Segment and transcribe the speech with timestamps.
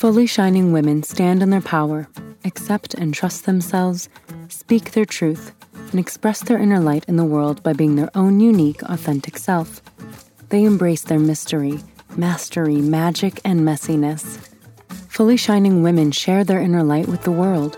[0.00, 2.08] Fully shining women stand in their power
[2.46, 4.08] accept and trust themselves,
[4.48, 5.52] speak their truth,
[5.90, 9.82] and express their inner light in the world by being their own unique, authentic self.
[10.48, 11.80] They embrace their mystery,
[12.16, 14.38] mastery, magic, and messiness.
[15.10, 17.76] Fully shining women share their inner light with the world,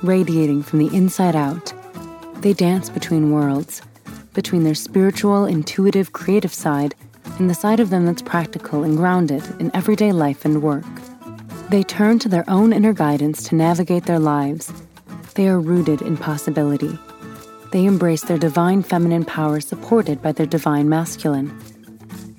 [0.00, 1.72] radiating from the inside out.
[2.36, 3.82] They dance between worlds,
[4.32, 6.94] between their spiritual, intuitive, creative side
[7.40, 10.84] and the side of them that's practical and grounded in everyday life and work.
[11.70, 14.72] They turn to their own inner guidance to navigate their lives.
[15.34, 16.98] They are rooted in possibility.
[17.72, 21.58] They embrace their divine feminine power supported by their divine masculine.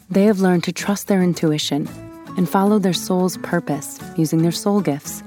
[0.10, 1.90] They have learned to trust their intuition
[2.38, 5.24] and follow their soul's purpose using their soul gifts.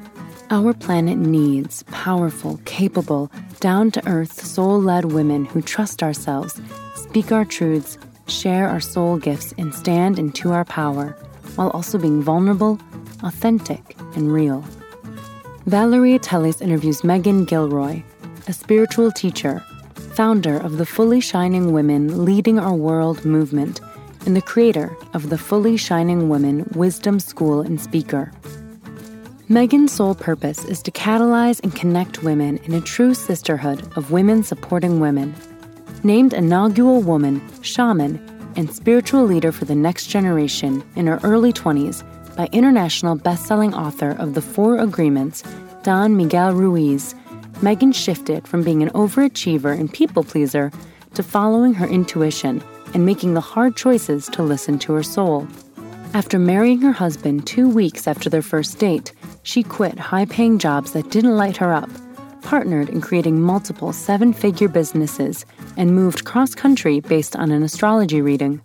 [0.50, 6.58] Our planet needs powerful, capable, down to earth, soul led women who trust ourselves,
[6.94, 11.16] speak our truths, share our soul gifts, and stand into our power,
[11.56, 12.78] while also being vulnerable,
[13.22, 14.64] authentic, and real.
[15.66, 18.02] Valeria Teles interviews Meghan Gilroy,
[18.46, 19.62] a spiritual teacher,
[20.14, 23.80] founder of the Fully Shining Women Leading Our World movement,
[24.26, 28.32] and the creator of the Fully Shining Women Wisdom School and speaker.
[29.48, 34.42] Meghan's soul purpose is to catalyze and connect women in a true sisterhood of women
[34.42, 35.34] supporting women.
[36.02, 38.18] Named a nagual woman, shaman,
[38.56, 42.04] and spiritual leader for the next generation in her early 20s,
[42.38, 45.42] by international best-selling author of The Four Agreements,
[45.82, 47.16] Don Miguel Ruiz,
[47.54, 50.70] Meghan shifted from being an overachiever and people pleaser
[51.14, 52.62] to following her intuition
[52.94, 55.48] and making the hard choices to listen to her soul.
[56.14, 59.12] After marrying her husband two weeks after their first date,
[59.42, 61.90] she quit high paying jobs that didn't light her up,
[62.42, 65.44] partnered in creating multiple seven figure businesses,
[65.76, 68.60] and moved cross country based on an astrology reading.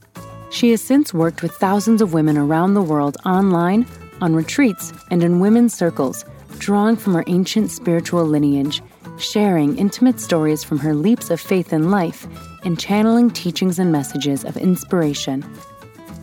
[0.54, 3.88] She has since worked with thousands of women around the world online,
[4.22, 6.26] on retreats, and in women's circles,
[6.60, 8.84] drawing from her ancient spiritual lineage,
[9.18, 12.28] sharing intimate stories from her leaps of faith in life,
[12.64, 15.44] and channeling teachings and messages of inspiration.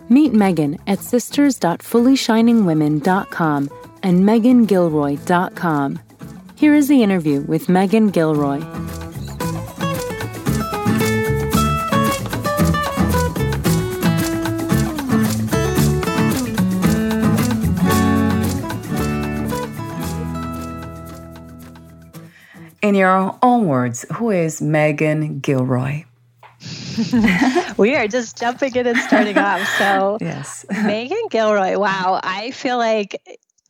[0.09, 3.71] Meet Meghan at sisters.fullyshiningwomen.com
[4.05, 5.99] and meghangilroy.com.
[6.55, 8.61] Here is the interview with Meghan Gilroy.
[22.91, 26.07] In your own words, who is Meghan Gilroy?
[27.77, 29.65] we are just jumping in and starting off.
[29.79, 30.67] So, yes.
[30.69, 32.19] Meghan Gilroy, wow.
[32.21, 33.23] I feel like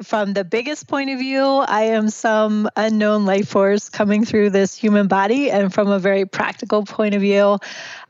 [0.02, 4.74] from the biggest point of view, I am some unknown life force coming through this
[4.74, 5.50] human body.
[5.50, 7.58] And from a very practical point of view,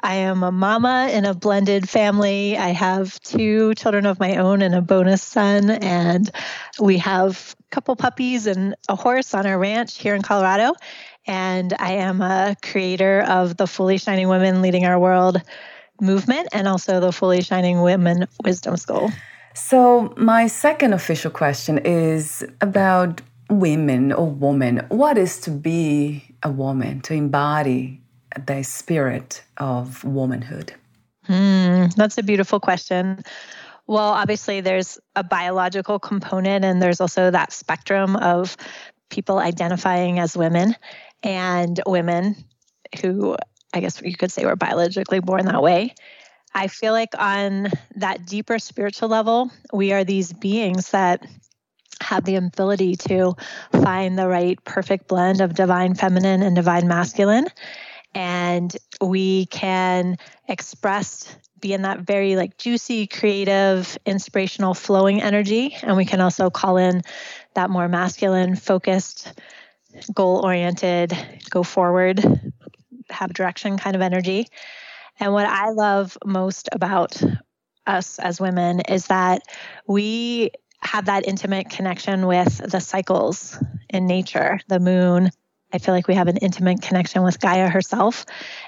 [0.01, 2.57] I am a mama in a blended family.
[2.57, 5.71] I have two children of my own and a bonus son.
[5.71, 6.31] And
[6.79, 10.75] we have a couple puppies and a horse on our ranch here in Colorado.
[11.27, 15.43] And I am a creator of the Fully Shining Women Leading Our World
[16.01, 19.11] movement and also the Fully Shining Women Wisdom School.
[19.55, 24.87] So, my second official question is about women or woman.
[24.89, 28.01] What is to be a woman, to embody
[28.47, 30.75] the spirit of womanhood?
[31.25, 33.23] Hmm, that's a beautiful question.
[33.87, 38.57] Well, obviously, there's a biological component, and there's also that spectrum of
[39.11, 40.77] people identifying as women
[41.25, 42.37] and women
[43.03, 43.37] who
[43.73, 45.95] I guess you could say were biologically born that way.
[46.55, 51.25] I feel like on that deeper spiritual level, we are these beings that
[52.01, 53.37] have the ability to
[53.73, 57.47] find the right perfect blend of divine feminine and divine masculine.
[58.15, 60.17] And we can
[60.49, 65.77] express be in that very like juicy, creative, inspirational, flowing energy.
[65.83, 67.03] And we can also call in
[67.55, 69.33] that more masculine, focused,
[70.15, 71.17] goal oriented,
[71.51, 72.25] go forward,
[73.11, 74.47] have direction kind of energy.
[75.21, 77.23] And what I love most about
[77.87, 79.43] us as women is that
[79.87, 80.51] we
[80.83, 85.31] have that intimate connection with the cycles in nature, the moon.
[85.73, 88.25] I feel like we have an intimate connection with Gaia herself,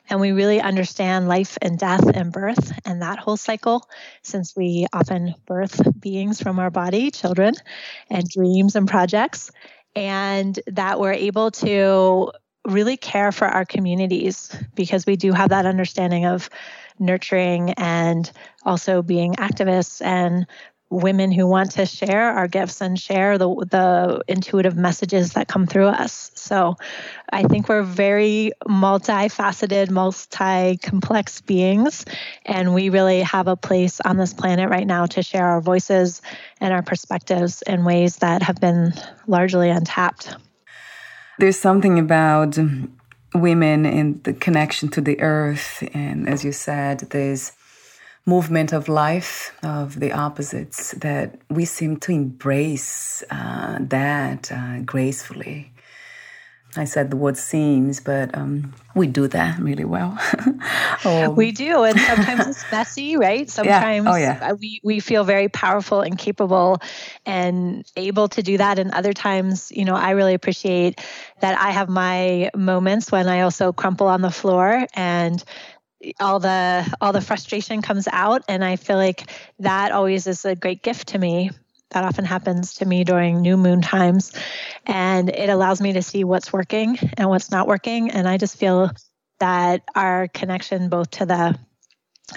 [0.09, 3.89] and we really understand life and death and birth and that whole cycle
[4.23, 7.55] since we often birth beings from our body, children,
[8.09, 9.51] and dreams and projects,
[9.97, 12.31] and that we're able to
[12.64, 16.49] really care for our communities because we do have that understanding of
[16.99, 18.31] nurturing and
[18.64, 20.47] also being activists and
[20.93, 25.67] women who want to share our gifts and share the the intuitive messages that come
[25.67, 26.31] through us.
[26.35, 26.76] So
[27.32, 32.05] I think we're very multifaceted, multi-complex beings
[32.44, 36.20] and we really have a place on this planet right now to share our voices
[36.61, 38.93] and our perspectives in ways that have been
[39.26, 40.37] largely untapped.
[41.38, 42.58] There's something about
[43.34, 47.52] women and the connection to the earth and as you said this
[48.26, 55.72] movement of life of the opposites that we seem to embrace uh, that uh, gracefully.
[56.77, 60.17] I said the word seems, but um, we do that really well.
[61.05, 61.31] oh.
[61.31, 63.49] We do, and sometimes it's messy, right?
[63.51, 64.13] Sometimes yeah.
[64.13, 64.39] Oh, yeah.
[64.51, 66.81] Uh, we we feel very powerful and capable
[67.27, 71.01] and able to do that, and other times, you know, I really appreciate
[71.41, 75.43] that I have my moments when I also crumple on the floor and
[76.21, 79.31] all the all the frustration comes out and i feel like
[79.61, 81.51] that always is a great gift to me
[81.93, 84.33] that often happens to me during new moon times.
[84.87, 88.11] And it allows me to see what's working and what's not working.
[88.11, 88.91] And i just feel
[89.41, 91.59] that our connection both to the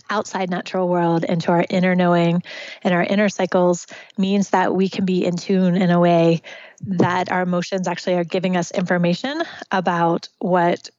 [0.10, 2.44] outside natural world and to our inner knowing
[2.84, 3.88] and our inner cycles
[4.18, 6.42] means that we can be in tune in a way
[6.82, 9.42] that our emotions actually are giving us information
[9.72, 10.90] about what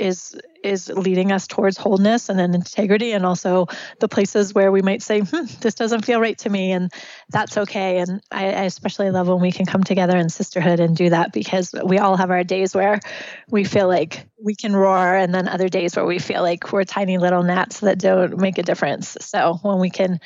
[0.00, 3.66] is is leading us towards wholeness and then integrity and also
[3.98, 6.92] the places where we might say hmm, this doesn't feel right to me and
[7.30, 7.98] that's okay.
[7.98, 11.32] And I, I, especially love when we can come together in sisterhood and do that
[11.32, 13.00] because we all have our days where
[13.48, 16.84] we feel like we can roar and then other days where we feel like we're
[16.84, 19.16] tiny little gnats that don't make a difference.
[19.20, 20.20] So when we can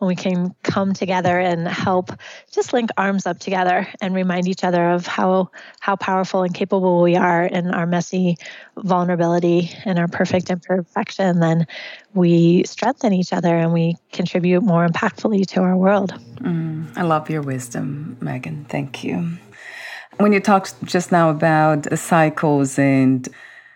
[0.00, 2.10] when we can come together and help
[2.50, 5.50] just link arms up together and remind each other of how
[5.80, 8.36] how powerful and capable we are in our messy
[8.78, 11.66] vulnerability and our perfect imperfection then
[12.14, 16.14] we strengthen each other and we contribute more impactfully to our world.
[16.40, 18.66] Mm, i love your wisdom meghan.
[18.66, 19.36] Thank you.
[20.16, 23.28] When you talked just now about cycles and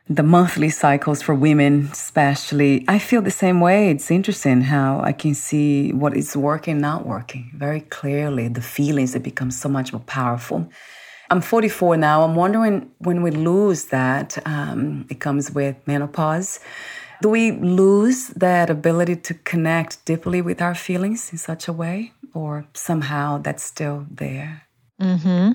[0.08, 2.84] the monthly cycles for women, especially.
[2.88, 3.90] I feel the same way.
[3.90, 8.48] It's interesting how I can see what is working, not working very clearly.
[8.48, 10.68] The feelings that become so much more powerful.
[11.30, 12.22] I'm 44 now.
[12.22, 16.60] I'm wondering when we lose that, um, it comes with menopause.
[17.22, 22.12] Do we lose that ability to connect deeply with our feelings in such a way,
[22.34, 24.64] or somehow that's still there?
[25.00, 25.52] Mm-hmm.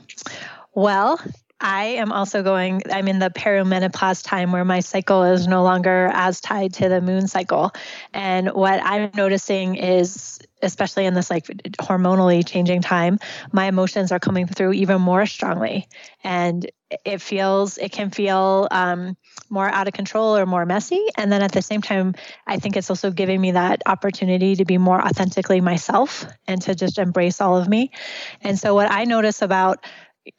[0.74, 1.22] Well,
[1.62, 6.10] I am also going, I'm in the perimenopause time where my cycle is no longer
[6.14, 7.72] as tied to the moon cycle.
[8.14, 13.20] And what I'm noticing is, especially in this like hormonally changing time,
[13.52, 15.88] my emotions are coming through even more strongly.
[16.24, 16.70] And
[17.06, 19.16] it feels, it can feel um,
[19.50, 21.06] more out of control or more messy.
[21.18, 22.16] And then at the same time,
[22.48, 26.74] I think it's also giving me that opportunity to be more authentically myself and to
[26.74, 27.92] just embrace all of me.
[28.42, 29.86] And so, what I notice about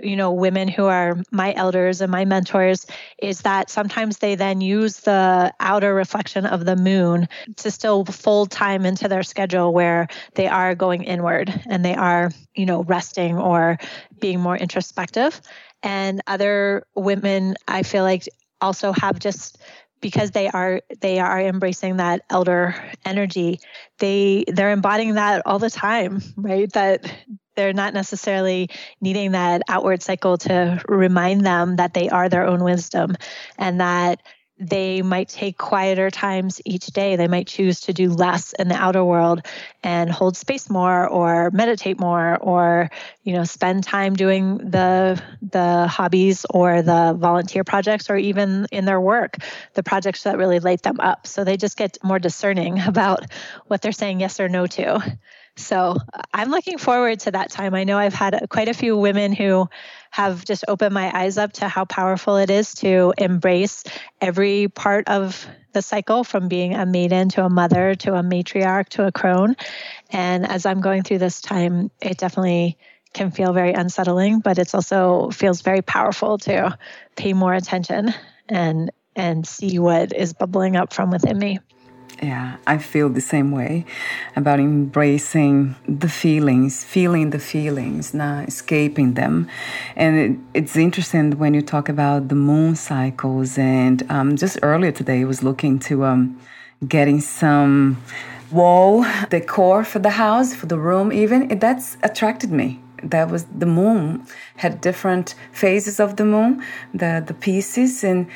[0.03, 2.87] you know women who are my elders and my mentors
[3.19, 8.51] is that sometimes they then use the outer reflection of the moon to still fold
[8.51, 13.39] time into their schedule where they are going inward and they are you know resting
[13.39, 13.79] or
[14.21, 15.41] being more introspective.
[15.83, 18.29] And other women i feel like
[18.61, 19.59] also have just
[20.01, 23.61] because they are they are embracing that elder energy
[23.99, 26.73] they they're embodying that all the time right?
[26.73, 27.13] That
[27.57, 32.65] they're not necessarily needing that outward cycle to remind them that they are their own
[32.65, 33.17] wisdom
[33.59, 34.23] and that
[34.61, 37.17] they might take quieter times each day.
[37.17, 39.47] They might choose to do less in the outer world
[39.83, 42.91] and hold space more or meditate more or
[43.25, 48.85] you know spend time doing the the hobbies or the volunteer projects or even in
[48.85, 49.39] their work
[49.75, 51.27] the projects that really light them up.
[51.27, 53.25] So they just get more discerning about
[53.67, 55.19] what they're saying yes or no to.
[55.57, 57.75] So uh, I'm looking forward to that time.
[57.75, 59.69] I know I've had quite a few women who
[60.11, 63.85] have just opened my eyes up to how powerful it is to embrace
[64.21, 68.89] every part of the cycle from being a maiden to a mother to a matriarch
[68.91, 69.55] to a crone.
[70.11, 72.77] And as I'm going through this time, it definitely
[73.13, 76.77] can feel very unsettling, but it's also feels very powerful to
[77.17, 78.15] pay more attention
[78.49, 81.59] and and see what is bubbling up from within me.
[82.23, 83.87] Yeah, I feel the same way
[84.37, 89.49] about embracing the feelings, feeling the feelings, not escaping them.
[89.97, 93.57] And it, it's interesting when you talk about the moon cycles.
[93.57, 96.39] And um, just earlier today, I was looking to um,
[96.87, 98.03] getting some
[98.51, 101.59] wall decor for the house, for the room, even.
[101.59, 104.23] That's attracted me that was the moon
[104.57, 106.63] had different phases of the moon
[106.93, 108.27] the the pieces and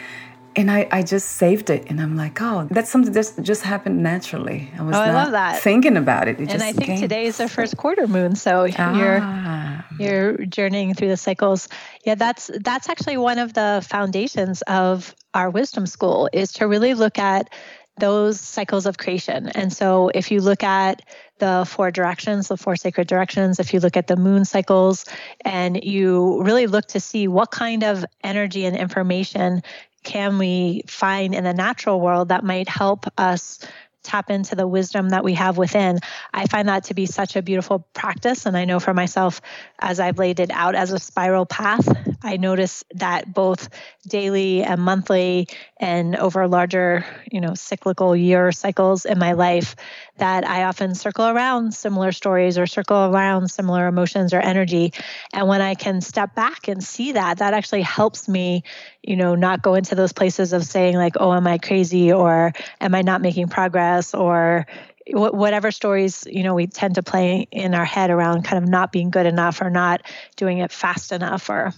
[0.57, 4.03] and I, I just saved it and i'm like oh that's something that just happened
[4.03, 5.61] naturally i was oh, I love that.
[5.63, 7.01] thinking about it, it and i think came.
[7.01, 9.85] today is the first quarter moon so ah.
[9.99, 11.69] you're you're journeying through the cycles
[12.05, 16.95] yeah that's that's actually one of the foundations of our wisdom school is to really
[16.95, 17.51] look at
[17.99, 19.49] those cycles of creation.
[19.49, 21.03] And so if you look at
[21.39, 25.05] the four directions, the four sacred directions, if you look at the moon cycles
[25.45, 29.63] and you really look to see what kind of energy and information
[30.05, 33.59] can we find in the natural world that might help us
[34.05, 35.99] tap into the wisdom that we have within.
[36.33, 38.47] I find that to be such a beautiful practice.
[38.47, 39.41] And I know for myself,
[39.79, 41.89] as I've laid it out as a spiral path,
[42.23, 43.69] I notice that both
[44.07, 49.75] daily and monthly and over larger, you know, cyclical year cycles in my life,
[50.19, 54.93] that I often circle around similar stories or circle around similar emotions or energy.
[55.33, 58.63] And when I can step back and see that, that actually helps me,
[59.03, 62.53] you know, not go into those places of saying, like, oh, am I crazy or
[62.81, 64.67] am I not making progress or
[65.07, 68.91] whatever stories you know we tend to play in our head around kind of not
[68.91, 70.01] being good enough or not
[70.37, 71.73] doing it fast enough or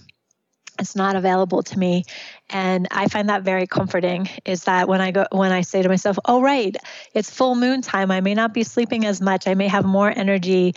[0.79, 2.03] it's not available to me.
[2.49, 5.89] And i find that very comforting is that when i go when i say to
[5.89, 6.75] myself oh right
[7.13, 8.11] it's full moon time.
[8.11, 9.47] I may not be sleeping as much.
[9.47, 10.75] I may have more energy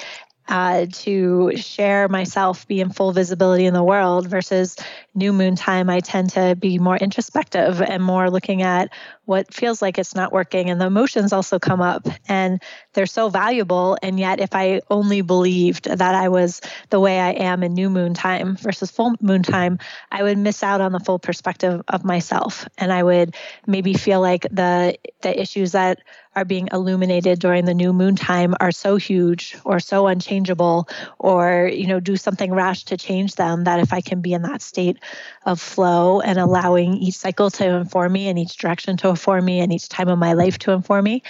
[0.48, 4.76] uh, to share myself, be in full visibility in the world versus
[5.14, 5.88] new moon time.
[5.88, 8.90] I tend to be more introspective and more looking at
[9.26, 10.68] what feels like it's not working.
[10.68, 12.60] And the emotions also come up and
[12.94, 13.96] they're so valuable.
[14.02, 17.88] And yet, if I only believed that I was the way I am in new
[17.88, 19.78] moon time versus full moon time,
[20.10, 22.68] I would miss out on the full perspective of myself.
[22.76, 23.36] And I would
[23.68, 26.00] maybe feel like the the issues that
[26.36, 31.68] are being illuminated during the new moon time are so huge or so unchangeable or
[31.72, 34.62] you know do something rash to change them that if i can be in that
[34.62, 34.96] state
[35.44, 39.60] of flow and allowing each cycle to inform me and each direction to inform me
[39.60, 41.22] and each time of my life to inform me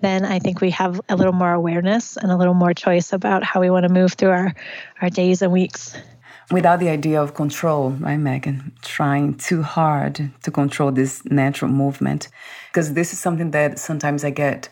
[0.00, 3.44] then i think we have a little more awareness and a little more choice about
[3.44, 4.54] how we want to move through our
[5.00, 5.96] our days and weeks
[6.50, 8.72] without the idea of control, right, Meghan?
[8.82, 12.28] Trying too hard to control this natural movement.
[12.70, 14.68] Because this is something that sometimes I get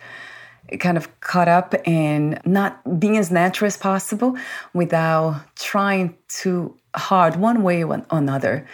[0.80, 4.36] kind of caught up in not being as natural as possible
[4.74, 8.66] without trying too hard, one way or another.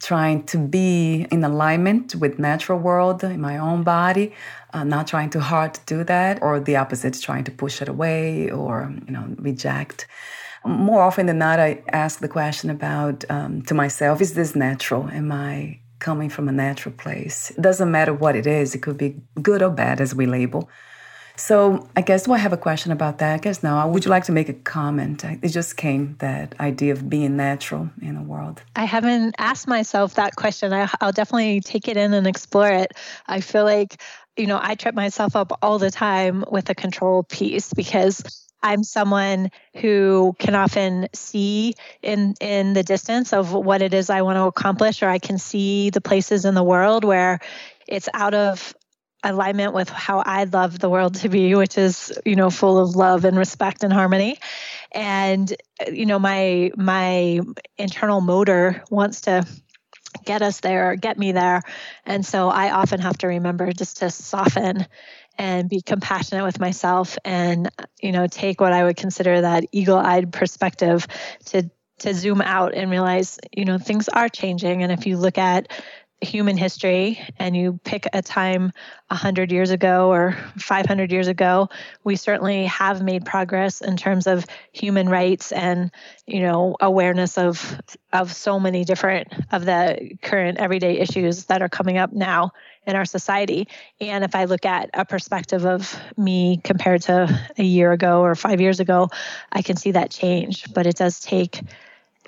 [0.00, 4.34] Trying to be in alignment with natural world in my own body,
[4.74, 7.88] uh, not trying too hard to do that, or the opposite, trying to push it
[7.88, 10.06] away or you know reject
[10.64, 15.08] more often than not, I ask the question about um, to myself: Is this natural?
[15.10, 17.50] Am I coming from a natural place?
[17.50, 20.68] It doesn't matter what it is; it could be good or bad, as we label.
[21.36, 23.34] So I guess do I have a question about that?
[23.34, 23.86] I guess no.
[23.88, 25.24] Would you like to make a comment?
[25.24, 28.62] It just came that idea of being natural in the world.
[28.76, 30.72] I haven't asked myself that question.
[30.72, 32.92] I, I'll definitely take it in and explore it.
[33.26, 34.00] I feel like
[34.36, 38.22] you know I trip myself up all the time with the control piece because
[38.64, 44.22] I'm someone who can often see in in the distance of what it is I
[44.22, 47.40] want to accomplish, or I can see the places in the world where
[47.86, 48.74] it's out of
[49.22, 52.96] alignment with how I love the world to be, which is you know full of
[52.96, 54.38] love and respect and harmony.
[54.90, 55.54] And
[55.86, 57.40] you know my my
[57.76, 59.46] internal motor wants to
[60.24, 61.60] get us there, get me there,
[62.06, 64.86] and so I often have to remember just to soften
[65.38, 67.68] and be compassionate with myself and
[68.00, 71.06] you know take what i would consider that eagle-eyed perspective
[71.44, 74.82] to to zoom out and realize you know things are changing.
[74.82, 75.70] And if you look at
[76.20, 78.72] human history and you pick a time
[79.08, 81.68] 100 years ago or 500 years ago,
[82.02, 85.90] we certainly have made progress in terms of human rights and,
[86.26, 87.78] you know, awareness of
[88.12, 92.52] of so many different of the current everyday issues that are coming up now
[92.86, 93.68] in our society.
[94.00, 98.34] And if I look at a perspective of me compared to a year ago or
[98.34, 99.08] 5 years ago,
[99.52, 101.60] I can see that change, but it does take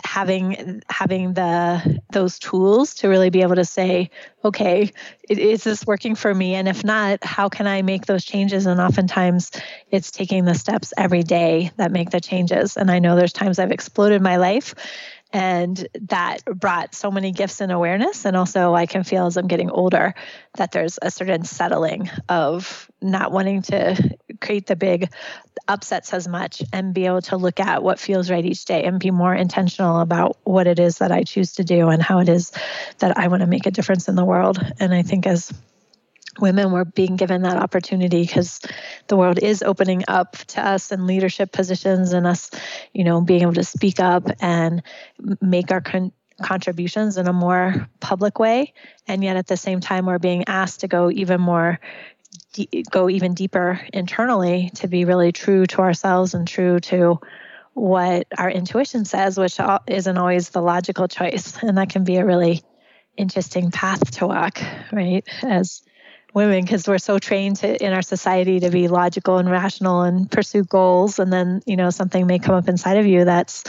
[0.04, 4.10] having having the those tools to really be able to say
[4.44, 4.90] okay
[5.28, 6.54] is this working for me?
[6.54, 8.66] And if not how can i make those changes?
[8.66, 9.50] And oftentimes
[9.90, 12.76] it's taking the steps every day that make the changes.
[12.76, 14.74] And i know there's times i've exploded my life
[15.36, 18.24] and that brought so many gifts and awareness.
[18.24, 20.14] And also, I can feel as I'm getting older
[20.56, 25.12] that there's a certain settling of not wanting to create the big
[25.68, 28.98] upsets as much and be able to look at what feels right each day and
[28.98, 32.30] be more intentional about what it is that I choose to do and how it
[32.30, 32.50] is
[33.00, 34.58] that I want to make a difference in the world.
[34.80, 35.52] And I think as
[36.38, 38.60] women were being given that opportunity because
[39.08, 42.50] the world is opening up to us in leadership positions and us
[42.92, 44.82] you know being able to speak up and
[45.40, 46.12] make our con-
[46.42, 48.72] contributions in a more public way.
[49.06, 51.80] And yet at the same time we're being asked to go even more
[52.90, 57.18] go even deeper internally to be really true to ourselves and true to
[57.74, 61.62] what our intuition says which isn't always the logical choice.
[61.62, 62.62] And that can be a really
[63.16, 64.60] interesting path to walk
[64.92, 65.82] right as
[66.36, 70.30] women because we're so trained to, in our society to be logical and rational and
[70.30, 71.18] pursue goals.
[71.18, 73.64] And then you know something may come up inside of you that's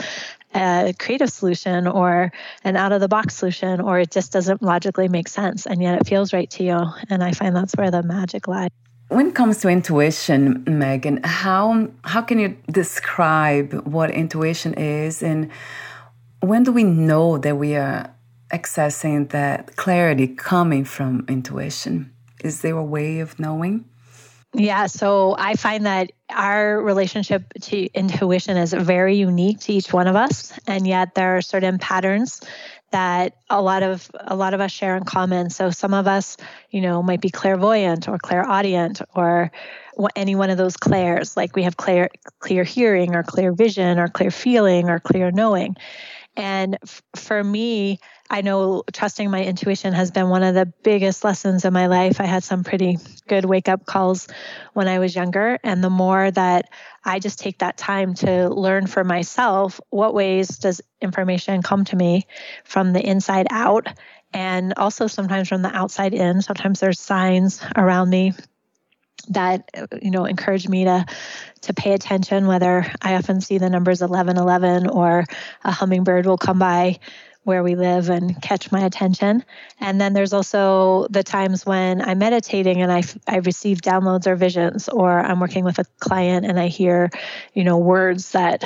[0.54, 2.30] a creative solution or
[2.64, 6.00] an out of the box solution or it just doesn't logically make sense and yet
[6.00, 6.78] it feels right to you.
[7.10, 8.70] And i find that's where the magic lies.
[9.08, 15.22] When it comes to intuition meghan how how can you describe what intuition is?
[15.22, 15.50] And
[16.40, 18.12] when do we know that we are
[18.52, 23.84] accessing that clarity coming from intuition is there a way of knowing?
[24.54, 30.06] Yeah, so I find that our relationship to intuition is very unique to each one
[30.06, 32.40] of us, and yet there are certain patterns
[32.90, 35.50] that a lot of a lot of us share in common.
[35.50, 36.38] So some of us,
[36.70, 39.52] you know, might be clairvoyant or clairaudient or
[40.16, 41.36] any one of those clairs.
[41.36, 45.76] Like we have clear clear hearing or clear vision or clear feeling or clear knowing.
[46.38, 47.98] And f- for me,
[48.30, 52.20] I know trusting my intuition has been one of the biggest lessons in my life.
[52.20, 54.28] I had some pretty good wake up calls
[54.72, 55.58] when I was younger.
[55.64, 56.70] And the more that
[57.04, 61.96] I just take that time to learn for myself what ways does information come to
[61.96, 62.26] me
[62.64, 63.88] from the inside out
[64.32, 66.40] and also sometimes from the outside in.
[66.40, 68.32] Sometimes there's signs around me
[69.28, 69.68] that
[70.00, 71.04] you know encourage me to
[71.60, 75.24] to pay attention whether i often see the numbers 1111 or
[75.64, 76.98] a hummingbird will come by
[77.48, 79.42] where we live and catch my attention.
[79.80, 84.36] And then there's also the times when I'm meditating and I, I receive downloads or
[84.36, 87.08] visions, or I'm working with a client and I hear,
[87.54, 88.64] you know, words that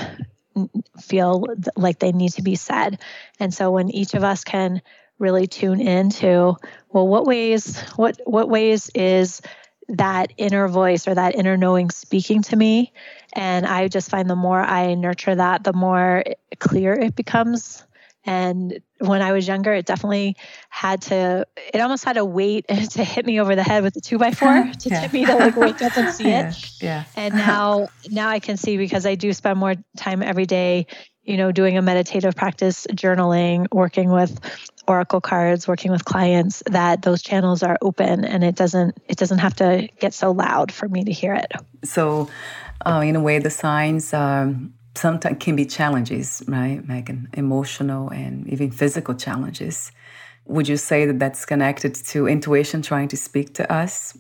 [1.01, 2.99] feel like they need to be said.
[3.39, 4.83] And so when each of us can
[5.21, 6.57] really tune into,
[6.91, 9.41] well, what ways, what what ways is
[9.93, 12.93] that inner voice or that inner knowing speaking to me?
[13.35, 16.25] And I just find the more I nurture that, the more
[16.59, 17.85] clear it becomes
[18.25, 20.37] and when I was younger, it definitely
[20.69, 24.01] had to, it almost had to wait to hit me over the head with a
[24.01, 25.01] two by four to yeah.
[25.01, 26.49] tip me to like wake up and see yeah.
[26.49, 26.71] it.
[26.81, 27.05] Yeah.
[27.17, 30.87] And now, now I can see because I do spend more time every day,
[31.25, 34.41] you know, doing a meditative practice, journaling, working with
[34.89, 39.39] oracle cards, working with clients that those channels are open and it doesn't, it doesn't
[39.39, 41.53] have to get so loud for me to hear it.
[41.85, 42.29] So,
[42.85, 47.27] uh, in a way, the signs, um, sometimes can be challenges, right, Meghan?
[47.35, 49.93] Emotional and even physical challenges.
[50.47, 54.17] Would you say that that's connected to intuition trying to speak to us?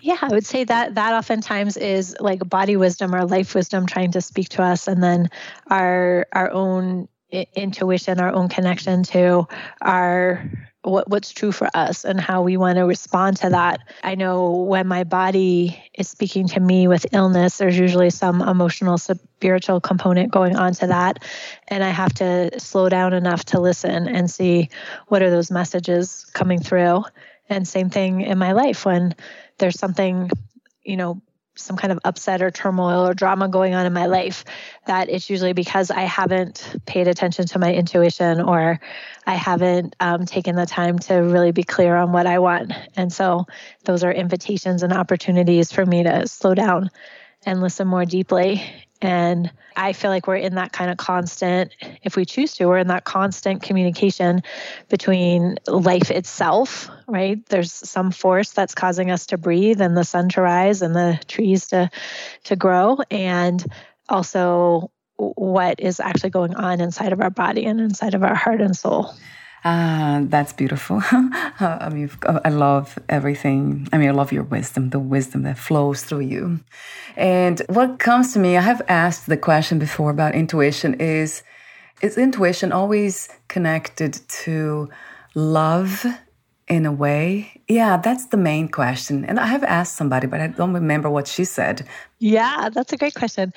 [0.00, 4.12] Yeah, I would say that that oftentimes is like body wisdom or life wisdom trying
[4.12, 5.30] to speak to us, and then
[5.68, 9.46] our our own intuition, our own connection to
[9.80, 10.44] our
[10.82, 13.80] what, what's true for us and how we want to respond to that.
[14.04, 18.96] I know when my body is speaking to me with illness, there's usually some emotional,
[18.96, 21.24] spiritual component going on to that.
[21.66, 24.68] And I have to slow down enough to listen and see
[25.08, 27.02] what are those messages coming through.
[27.48, 29.14] And same thing in my life when
[29.58, 30.30] there's something,
[30.82, 31.22] you know,
[31.58, 34.44] some kind of upset or turmoil or drama going on in my life,
[34.86, 38.78] that it's usually because I haven't paid attention to my intuition or
[39.26, 42.72] I haven't um, taken the time to really be clear on what I want.
[42.94, 43.46] And so
[43.84, 46.90] those are invitations and opportunities for me to slow down
[47.46, 48.62] and listen more deeply
[49.02, 52.78] And I feel like we're in that kind of constant, if we choose to, we're
[52.78, 54.42] in that constant communication
[54.88, 57.44] between life itself, right?
[57.46, 61.20] There's some force that's causing us to breathe and the sun to rise and the
[61.28, 61.90] trees to
[62.44, 63.64] to grow and
[64.08, 68.60] also what is actually going on inside of our body and inside of our heart
[68.60, 69.14] and soul.
[69.64, 71.00] Ah, that's beautiful.
[71.10, 72.10] I mean,
[72.44, 73.88] I love everything.
[73.92, 76.60] I mean, I love your wisdom, the wisdom that flows through you.
[77.16, 81.42] And what comes to me, I have asked the question before about intuition is
[82.02, 84.90] is intuition always connected to
[85.34, 86.04] love
[86.68, 87.60] in a way?
[87.68, 89.24] Yeah, that's the main question.
[89.24, 91.86] And I have asked somebody, but I don't remember what she said.
[92.18, 93.52] Yeah, that's a great question.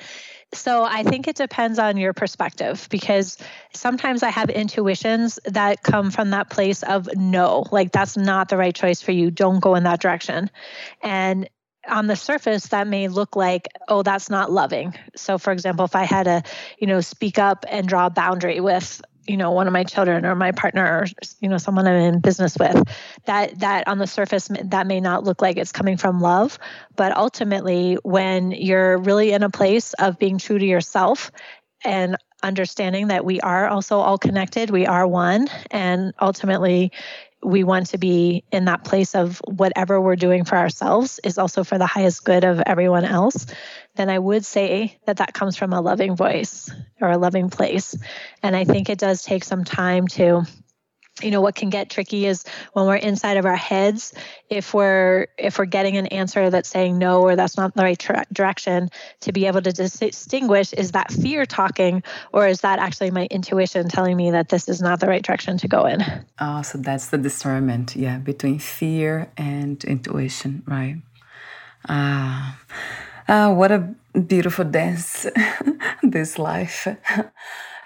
[0.52, 3.38] So I think it depends on your perspective because
[3.72, 8.56] sometimes I have intuitions that come from that place of no, like that's not the
[8.56, 9.30] right choice for you.
[9.30, 10.50] Don't go in that direction.
[11.02, 11.48] And
[11.88, 15.96] on the surface that may look like oh that's not loving so for example if
[15.96, 16.42] i had to
[16.78, 20.24] you know speak up and draw a boundary with you know one of my children
[20.24, 21.06] or my partner or
[21.40, 22.82] you know someone i'm in business with
[23.26, 26.58] that that on the surface that may not look like it's coming from love
[26.96, 31.30] but ultimately when you're really in a place of being true to yourself
[31.84, 36.90] and understanding that we are also all connected we are one and ultimately
[37.42, 41.64] we want to be in that place of whatever we're doing for ourselves is also
[41.64, 43.46] for the highest good of everyone else,
[43.96, 47.96] then I would say that that comes from a loving voice or a loving place.
[48.42, 50.44] And I think it does take some time to
[51.22, 54.12] you know what can get tricky is when we're inside of our heads
[54.48, 57.98] if we're if we're getting an answer that's saying no or that's not the right
[57.98, 58.88] tra- direction
[59.20, 62.02] to be able to distinguish is that fear talking
[62.32, 65.58] or is that actually my intuition telling me that this is not the right direction
[65.58, 66.02] to go in?
[66.40, 70.96] Oh so that's the discernment yeah between fear and intuition right?
[71.88, 72.58] Ah
[73.28, 75.26] ah what a beautiful dance
[76.02, 76.88] this life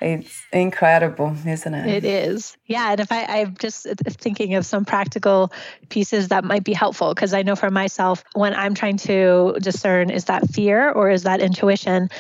[0.05, 2.05] it's incredible, isn't it?
[2.05, 2.57] It is.
[2.67, 2.93] Yeah.
[2.93, 5.53] And if I, I'm just thinking of some practical
[5.88, 10.11] pieces that might be helpful, because I know for myself, when I'm trying to discern
[10.11, 12.11] is that fear or is that intuition,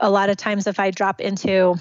[0.00, 1.76] a lot of times if I drop into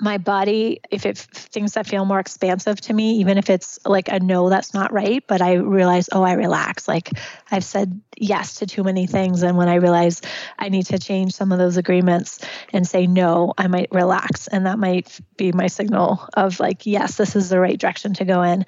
[0.00, 4.08] my body if it things that feel more expansive to me even if it's like
[4.08, 6.86] a no that's not right but i realize oh i relax.
[6.88, 7.10] Like
[7.50, 9.42] i've said yes to too many things.
[9.42, 10.20] And when i realize
[10.58, 12.38] i need to change some of those agreements
[12.72, 14.48] and say no i might relax.
[14.48, 18.24] And that might be my signal of like yes this is the right direction to
[18.24, 18.66] go in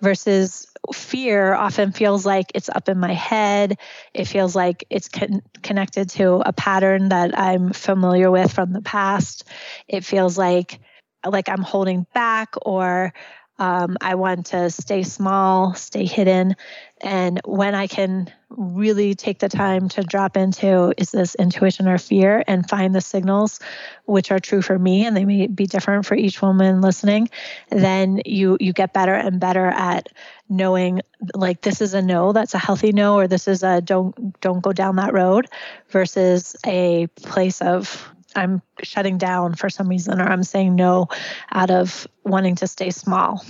[0.00, 3.78] versus fear often feels like it's up in my head.
[4.14, 8.82] It feels like it's con- connected to a pattern that I'm familiar with from the
[8.82, 9.44] past.
[9.86, 10.80] It feels like
[11.26, 13.12] like I'm holding back or
[13.58, 16.54] um, I want to stay small, stay hidden.
[17.00, 21.98] And when I can really take the time to drop into is this intuition or
[21.98, 23.60] fear and find the signals
[24.06, 27.28] which are true for me and they may be different for each woman listening,
[27.68, 30.08] then you you get better and better at
[30.48, 31.02] knowing
[31.34, 34.62] like this is a no, that's a healthy no, or this is a don't don't
[34.62, 35.46] go down that road
[35.90, 41.08] versus a place of I'm shutting down for some reason or I'm saying no
[41.52, 43.44] out of wanting to stay small.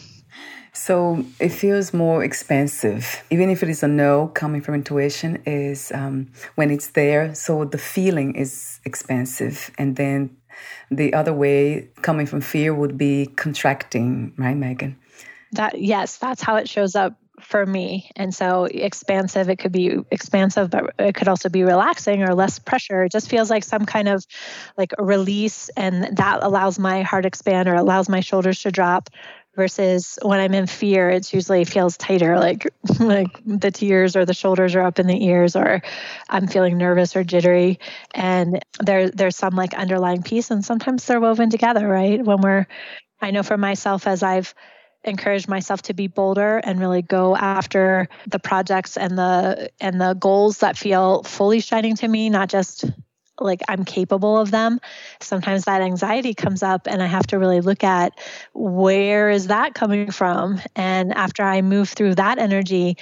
[0.79, 5.43] So it feels more expansive, even if it is a no coming from intuition.
[5.45, 10.37] Is um, when it's there, so the feeling is expansive, and then
[10.89, 14.95] the other way coming from fear would be contracting, right, Meghan?
[15.53, 18.11] That yes, that's how it shows up for me.
[18.17, 22.59] And so expansive, it could be expansive, but it could also be relaxing or less
[22.59, 23.05] pressure.
[23.05, 24.25] It just feels like some kind of
[24.77, 29.11] like release and that allows my heart expand or allows my shoulders to drop
[29.59, 34.33] versus when I'm in fear, it usually feels tighter, like like the tears or the
[34.33, 35.83] shoulders are up in the ears, or
[36.31, 37.81] I'm feeling nervous or jittery.
[38.15, 42.25] And there there's some like underlying piece, and sometimes they're woven together, right?
[42.25, 42.67] When we're,
[43.21, 44.55] I know for myself as I've
[45.03, 50.15] encouraged myself to be bolder and really go after the projects and the and the
[50.15, 52.85] goals that feel fully shining to me not just
[53.41, 54.81] like I'm capable of them.
[55.21, 58.19] Sometimes that anxiety comes up and I have to really look at
[58.55, 60.61] where is that coming from?
[60.77, 62.97] And after I move through that energy,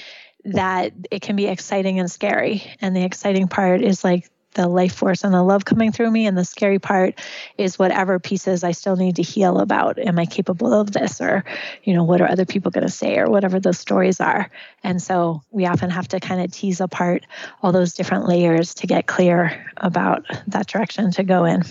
[0.45, 2.63] that it can be exciting and scary.
[2.81, 6.27] And the exciting part is like the life force and the love coming through me.
[6.27, 7.21] And the scary part
[7.57, 9.99] is whatever pieces I still need to heal about.
[9.99, 11.21] Am I capable of this?
[11.21, 11.45] Or,
[11.85, 13.19] you know, what are other people going to say?
[13.19, 14.51] Or whatever those stories are.
[14.83, 17.25] And so we often have to kind of tease apart
[17.63, 21.63] all those different layers to get clear about that direction to go in.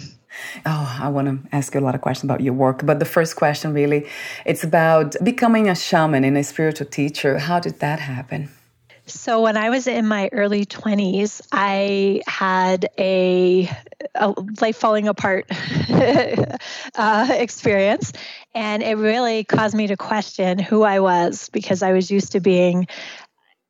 [0.66, 2.86] Oh, I want to ask you a lot of questions about your work.
[2.86, 4.08] But the first question really,
[4.46, 7.40] it's about becoming a shaman and a spiritual teacher.
[7.40, 8.50] How did that happen?
[9.08, 13.70] So when I was in my early 20s, I had a,
[14.16, 15.46] a life falling apart
[16.96, 18.14] uh, experience.
[18.56, 22.40] And it really caused me to question who I was because I was used to
[22.40, 22.88] being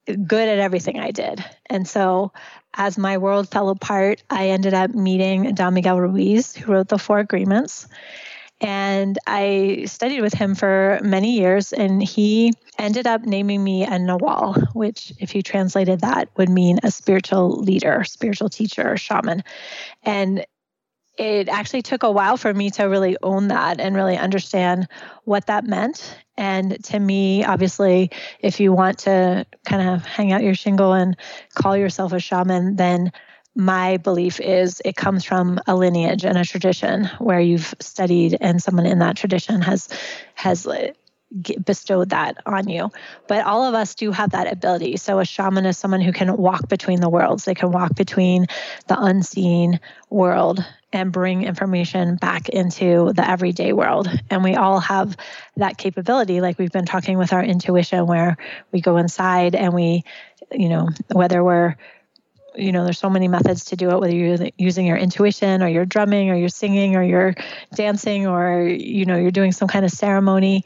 [0.05, 1.43] good at everything I did.
[1.65, 2.31] And so
[2.73, 6.97] as my world fell apart, I ended up meeting Don Miguel Ruiz, who wrote the
[6.99, 7.87] Four Agreements.
[8.61, 13.97] And I studied with him for many years, and he ended up naming me a
[13.99, 19.43] nagual, which, if you translated that, would mean a spiritual leader, spiritual teacher, shaman.
[20.03, 20.45] And
[21.17, 24.87] it actually took a while for me to really own that and really understand
[25.23, 26.17] what that meant.
[26.37, 31.15] And to me, obviously, if you want to kind of hang out your shingle and
[31.53, 33.11] call yourself a shaman, then
[33.55, 38.61] my belief is it comes from a lineage and a tradition where you've studied and
[38.61, 39.87] someone in that tradition has
[40.35, 40.67] has
[41.65, 42.91] bestowed that on you.
[43.27, 44.97] But all of us do have that ability.
[44.97, 47.45] So a shaman is someone who can walk between the worlds.
[47.45, 48.45] They can walk between
[48.87, 50.63] the unseen world
[50.93, 54.07] and bring information back into the everyday world.
[54.29, 55.17] And we all have
[55.57, 58.37] that capability, like we've been talking with our intuition, where
[58.71, 60.03] we go inside and we,
[60.51, 61.75] you know, whether we're
[62.57, 65.67] you know there's so many methods to do it whether you're using your intuition or
[65.67, 67.35] you're drumming or you're singing or you're
[67.73, 70.63] dancing or you know you're doing some kind of ceremony.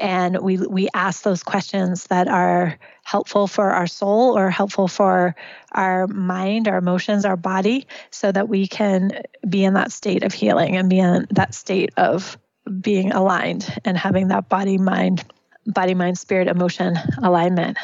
[0.00, 5.36] And we we ask those questions that are helpful for our soul or helpful for
[5.72, 10.32] our mind our emotions our body so that we can be in that state of
[10.32, 12.38] healing and be in that state of
[12.80, 15.22] being aligned and having that body mind
[15.66, 17.76] body mind spirit emotion alignment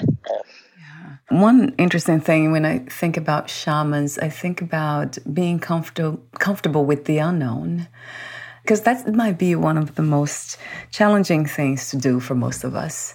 [1.31, 7.05] one interesting thing when I think about shamans, I think about being comfortable comfortable with
[7.05, 7.89] the unknown
[8.63, 10.59] because that might be one of the most
[10.91, 13.15] challenging things to do for most of us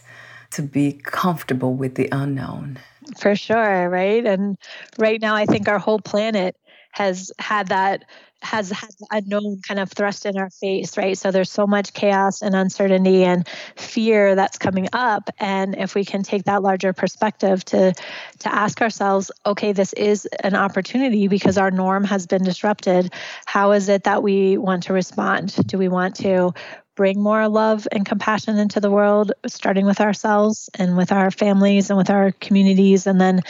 [0.51, 2.79] to be comfortable with the unknown.
[3.19, 4.25] For sure, right?
[4.25, 4.57] And
[4.97, 6.55] right now, I think our whole planet
[6.91, 8.05] has had that
[8.45, 11.17] has had unknown kind of thrust in our face, right?
[11.17, 15.29] So there's so much chaos and uncertainty and fear that's coming up.
[15.39, 17.93] And if we can take that larger perspective to
[18.39, 23.11] to ask ourselves, okay, this is an opportunity because our norm has been disrupted.
[23.45, 25.55] How is it that we want to respond?
[25.67, 26.53] Do we want to
[26.95, 31.89] bring more love and compassion into the world, starting with ourselves and with our families
[31.89, 33.41] and with our communities, and then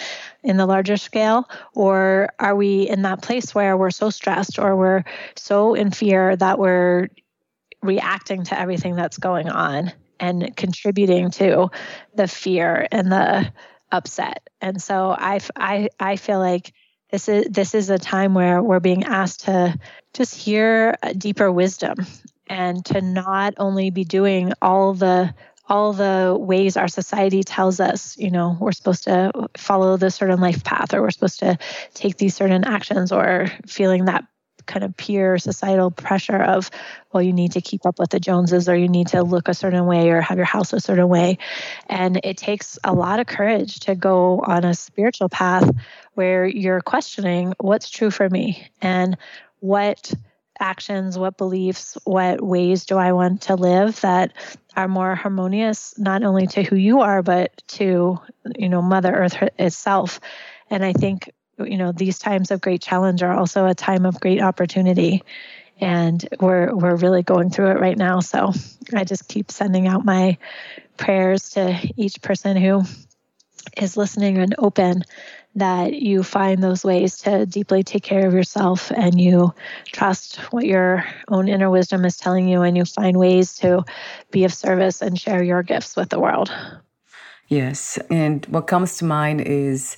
[0.44, 1.48] in the larger scale?
[1.74, 5.04] Or are we in that place where we're so stressed or we're
[5.36, 7.08] so in fear that we're
[7.82, 11.70] reacting to everything that's going on and contributing to
[12.16, 13.52] the fear and the
[13.92, 14.50] upset?
[14.62, 16.74] And so I, I, I feel like
[17.12, 19.78] this is this is a time where we're being asked to
[20.14, 21.96] just hear deeper wisdom
[22.48, 25.34] and to not only be doing all the
[25.68, 30.40] all the ways our society tells us, you know, we're supposed to follow this certain
[30.40, 31.58] life path or we're supposed to
[31.96, 34.26] take these certain actions or feeling that
[34.66, 36.70] kind of peer societal pressure of,
[37.12, 39.54] well, you need to keep up with the Joneses or you need to look a
[39.54, 41.38] certain way or have your house a certain way.
[41.88, 45.70] And it takes a lot of courage to go on a spiritual path
[46.14, 49.18] where you're questioning what's true for me and
[49.60, 50.14] what
[50.60, 54.34] actions, what beliefs, what ways do I want to live that
[54.76, 58.20] are more harmonious, not only to who you are, but to,
[58.58, 60.20] you know, Mother Earth itself.
[60.70, 64.20] And I think, you know, these times of great challenge are also a time of
[64.20, 65.24] great opportunity.
[65.80, 68.22] And we're we're really going through it right now.
[68.22, 68.54] So
[68.94, 70.38] I just keep sending out my
[70.98, 72.84] prayers to each person who
[73.78, 75.04] is listening and open
[75.56, 79.54] that you find those ways to deeply take care of yourself and you
[79.92, 83.84] trust what your own inner wisdom is telling you and you find ways to
[84.32, 86.52] be of service and share your gifts with the world.
[87.48, 89.98] Yes, and what comes to mind is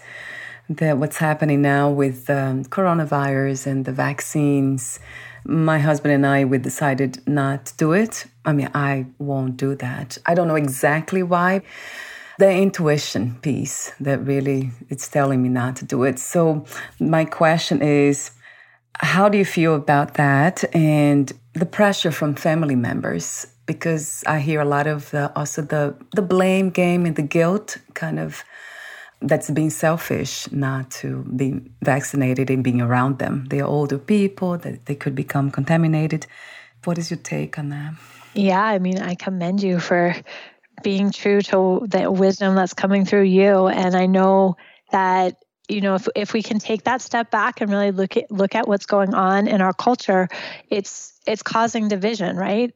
[0.70, 5.00] that what's happening now with um, coronavirus and the vaccines.
[5.46, 8.26] My husband and I, we decided not to do it.
[8.44, 10.18] I mean, I won't do that.
[10.26, 11.62] I don't know exactly why
[12.38, 16.20] the intuition piece that really it's telling me not to do it.
[16.20, 16.66] So
[17.00, 18.32] my question is
[19.00, 24.62] how do you feel about that and the pressure from family members because I hear
[24.62, 28.44] a lot of the, also the the blame game and the guilt kind of
[29.22, 33.46] that's being selfish not to be vaccinated and being around them.
[33.50, 36.28] They are older people that they could become contaminated.
[36.84, 37.96] What is your take on that?
[38.36, 40.16] Yeah, I mean, I commend you for
[40.84, 43.68] being true to the wisdom that's coming through you.
[43.68, 44.58] And I know
[44.92, 45.38] that
[45.68, 48.56] you know if if we can take that step back and really look at look
[48.56, 50.28] at what's going on in our culture,
[50.70, 52.74] it's it's causing division, right?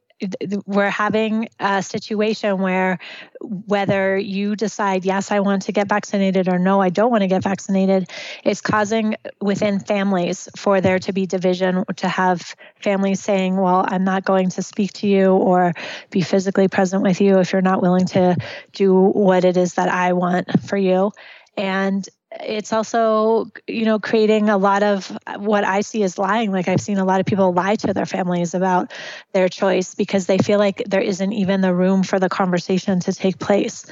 [0.65, 2.99] We're having a situation where
[3.41, 7.27] whether you decide yes i want to get vaccinated or no i don't want to
[7.27, 8.09] get vaccinated
[8.43, 14.03] is causing within families for there to be division to have families saying well i'm
[14.03, 15.73] not going to speak to you or
[16.11, 18.35] be physically present with you if you're not willing to
[18.73, 21.11] do what it is that i want for you.
[21.57, 22.07] And
[22.39, 26.51] it's also you know creating a lot of what i see as lying.
[26.51, 28.91] Like i've seen a lot of people lie to their families about
[29.33, 33.13] their choice because they feel like there isn't even the room for the conversation to
[33.13, 33.85] take place.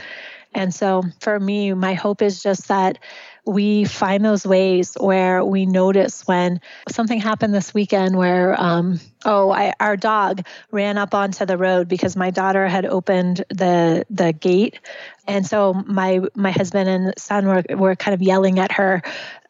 [0.54, 2.97] And so for me my hope is just that
[3.45, 9.52] we find those ways where we notice when something happened this weekend where um, oh
[9.52, 14.34] I, our dog ran up onto the road because my daughter had opened the the
[14.34, 14.80] gate.
[15.28, 19.02] And so my my husband and son were, were kind of yelling at her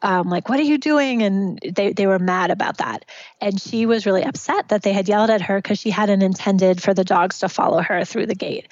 [0.02, 1.24] um, like what are you doing?
[1.24, 3.04] And they, they were mad about that.
[3.42, 6.82] And she was really upset that they had yelled at her because she hadn't intended
[6.82, 8.68] for the dogs to follow her through the gate.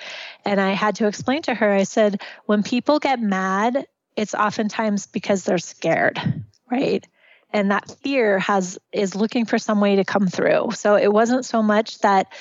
[0.45, 3.85] And i had to explain to her i said when people get mad
[4.17, 6.19] it's oftentimes because they're scared,
[6.69, 7.07] right?
[7.53, 10.71] And that fear has is looking for some way to come through.
[10.71, 12.33] So it wasn't so much that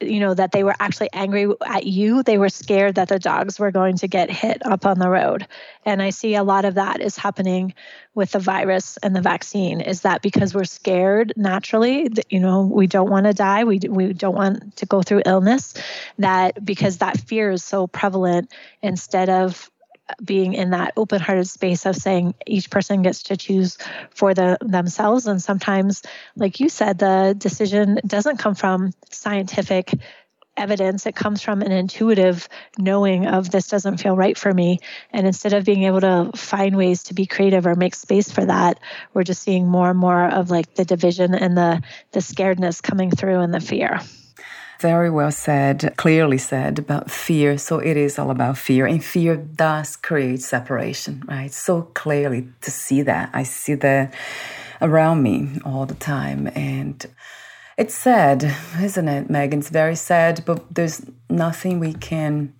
[0.00, 3.58] you know that they were actually angry at you they were scared that the dogs
[3.58, 5.46] were going to get hit up on the road
[5.84, 7.74] and i see a lot of that is happening
[8.14, 12.62] with the virus and the vaccine is that because we're scared naturally that, you know
[12.62, 15.74] we don't want to die we, we don't want to go through illness
[16.18, 18.50] that because that fear is so prevalent
[18.82, 19.70] instead of
[20.22, 23.78] being in that open-hearted space of saying each person gets to choose
[24.10, 25.26] for the themselves.
[25.26, 26.02] And sometimes
[26.36, 29.92] like you said the decision doesn't come from scientific
[30.56, 31.06] evidence.
[31.06, 34.78] It comes from an intuitive knowing of this doesn't feel right for me.
[35.10, 38.44] And instead of being able to find ways to be creative or make space for
[38.44, 38.78] that
[39.12, 43.10] we're just seeing more and more of like the division and the the scaredness coming
[43.10, 44.00] through and the fear
[44.80, 47.58] very well said, clearly said about fear.
[47.58, 51.52] So it is all about fear, and fear does create separation, right?
[51.52, 53.30] So clearly to see that.
[53.32, 54.14] I see that
[54.82, 56.50] around me all the time.
[56.54, 57.04] And
[57.76, 59.58] it's sad, isn't it, Meghan?
[59.58, 62.52] It's very sad, but there's nothing we can.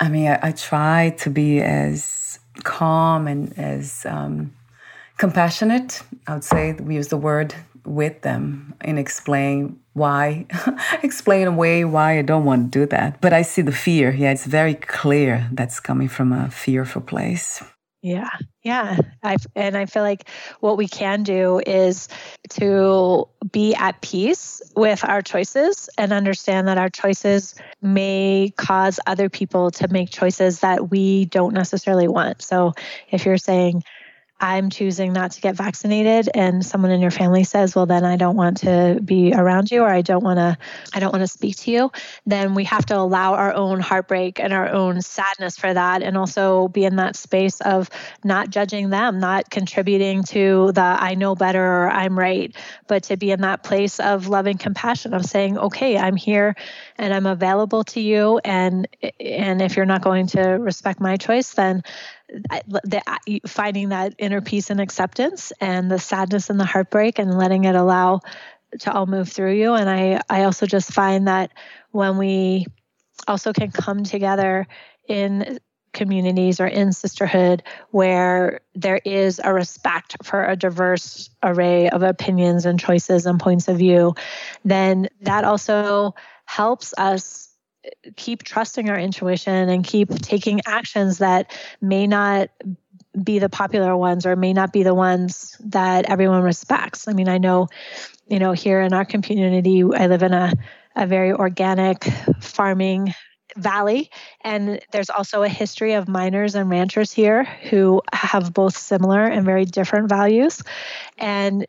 [0.00, 4.52] I mean, I, I try to be as calm and as um,
[5.18, 6.02] compassionate.
[6.26, 10.44] I would say we use the word with them and explain why,
[11.02, 13.20] explain away why I don't want to do that.
[13.22, 14.10] But I see the fear.
[14.10, 17.62] Yeah, it's very clear that's coming from a fearful place.
[18.02, 18.28] Yeah,
[18.62, 18.98] yeah.
[19.22, 20.28] I, and I feel like
[20.60, 22.08] what we can do is
[22.50, 29.28] to be at peace with our choices and understand that our choices may cause other
[29.28, 32.42] people to make choices that we don't necessarily want.
[32.42, 32.74] So
[33.10, 33.82] if you're saying,
[34.38, 36.28] I'm choosing not to get vaccinated.
[36.34, 39.82] And someone in your family says, "Well, then I don't want to be around you
[39.82, 40.58] or I don't want to
[40.94, 41.90] I don't want to speak to you,"
[42.26, 46.18] then we have to allow our own heartbreak and our own sadness for that and
[46.18, 47.88] also be in that space of
[48.24, 52.54] not judging them, not contributing to the I know better or I'm right,
[52.88, 56.54] but to be in that place of loving compassion of saying, "Okay, I'm here
[56.98, 58.86] and I'm available to you and
[59.18, 61.82] and if you're not going to respect my choice, then
[62.28, 67.64] the, finding that inner peace and acceptance and the sadness and the heartbreak and letting
[67.64, 68.20] it allow
[68.80, 69.74] to all move through you.
[69.74, 71.52] And i i also just find that
[71.92, 72.66] when we
[73.28, 74.66] also can come together
[75.08, 75.58] in
[75.92, 82.66] communities or in sisterhood where there is a respect for a diverse array of opinions
[82.66, 84.14] and choices and points of view
[84.62, 87.45] then that also helps us
[88.16, 92.50] keep trusting our intuition and keep taking actions that may not
[93.22, 97.08] be the popular ones or may not be the ones that everyone respects.
[97.08, 97.68] I mean, I know,
[98.28, 100.52] you know, here in our community, I live in a,
[100.94, 102.04] a very organic
[102.40, 103.14] farming
[103.56, 104.10] valley
[104.42, 109.46] and there's also a history of miners and ranchers here who have both similar and
[109.46, 110.62] very different values
[111.16, 111.66] and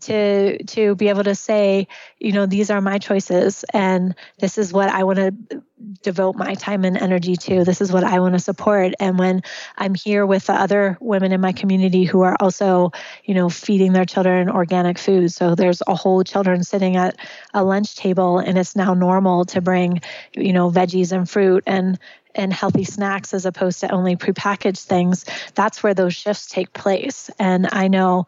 [0.00, 1.86] to to be able to say
[2.18, 5.62] you know these are my choices and this is what i want to
[6.02, 7.64] devote my time and energy to.
[7.64, 8.94] This is what i want to support.
[9.00, 9.42] And when
[9.76, 12.92] i'm here with the other women in my community who are also
[13.24, 15.32] you know feeding their children organic food.
[15.32, 17.16] So there's a whole children sitting at
[17.54, 20.00] a lunch table and it's now normal to bring
[20.32, 21.98] you know veggies and fruit and
[22.34, 25.24] and healthy snacks as opposed to only prepackaged things.
[25.54, 27.30] That's where those shifts take place.
[27.38, 28.26] And i know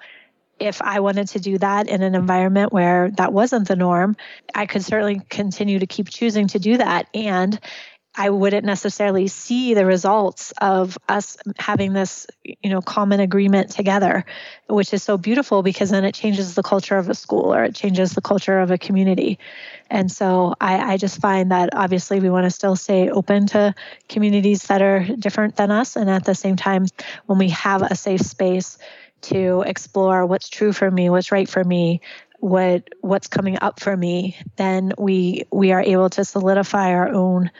[0.60, 4.16] if I wanted to do that in an environment where that wasn't the norm,
[4.54, 7.08] I could certainly continue to keep choosing to do that.
[7.14, 7.58] And
[8.16, 14.24] I wouldn't necessarily see the results of us having this, you know, common agreement together,
[14.68, 17.74] which is so beautiful because then it changes the culture of a school or it
[17.74, 19.38] changes the culture of a community.
[19.88, 23.74] And so I, I just find that obviously we want to still stay open to
[24.08, 25.94] communities that are different than us.
[25.94, 26.86] And at the same time,
[27.26, 28.76] when we have a safe space
[29.22, 32.00] to explore what's true for me, what's right for me,
[32.38, 37.50] what what's coming up for me, then we we are able to solidify our own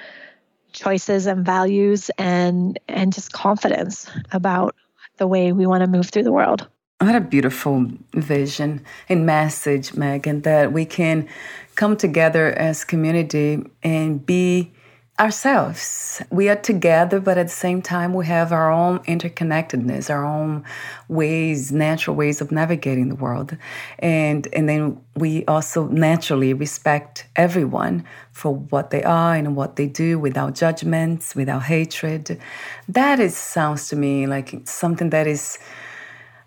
[0.72, 4.74] choices and values and and just confidence about
[5.18, 6.66] the way we want to move through the world.
[6.98, 11.28] What a beautiful vision and message, Meghan, that we can
[11.74, 14.72] come together as community and be
[15.20, 16.22] ourselves.
[16.30, 20.64] We are together, but at the same time, we have our own interconnectedness, our own
[21.08, 23.54] ways, natural ways of navigating the world.
[23.98, 29.86] And, and then we also naturally respect everyone for what they are and what they
[29.86, 32.40] do without judgments, without hatred.
[32.88, 35.58] That is, sounds to me like something that is,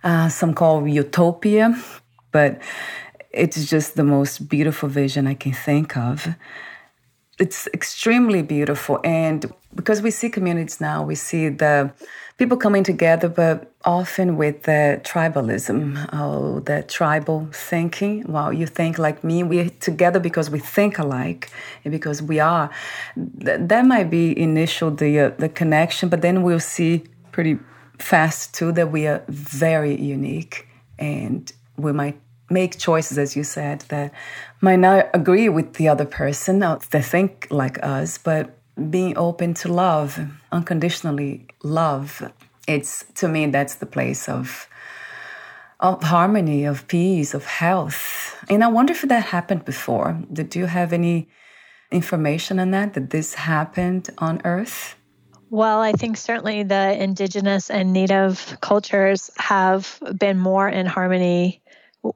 [0.04, 1.80] uh, some call utopia,
[2.32, 2.60] but
[3.30, 6.36] it's just the most beautiful vision I can think of
[7.40, 9.00] it's extremely beautiful.
[9.04, 11.92] And because we see communities now, we see the
[12.38, 18.24] people coming together, but often with the tribalism, oh, the tribal thinking.
[18.28, 21.52] Well, you think like me, we're together because we think alike
[21.84, 22.70] and because we are.
[23.16, 27.60] Th- that might be initial the uh, the connection, but then we'll see pretty
[27.98, 30.68] fast too that we are very unique
[31.00, 32.20] and we might
[32.54, 34.14] make choices, as you said, that
[34.62, 36.60] might not agree with the other person,
[36.92, 38.58] they think like us, but
[38.90, 40.20] being open to love,
[40.52, 42.32] unconditionally love,
[42.68, 44.68] it's to me that's the place of
[45.80, 48.38] of harmony, of peace, of health.
[48.50, 50.18] And I wonder if that happened before.
[50.32, 51.28] Did you have any
[51.92, 52.94] information on that?
[52.94, 54.96] That this happened on Earth?
[55.50, 61.62] Well, I think certainly the indigenous and native cultures have been more in harmony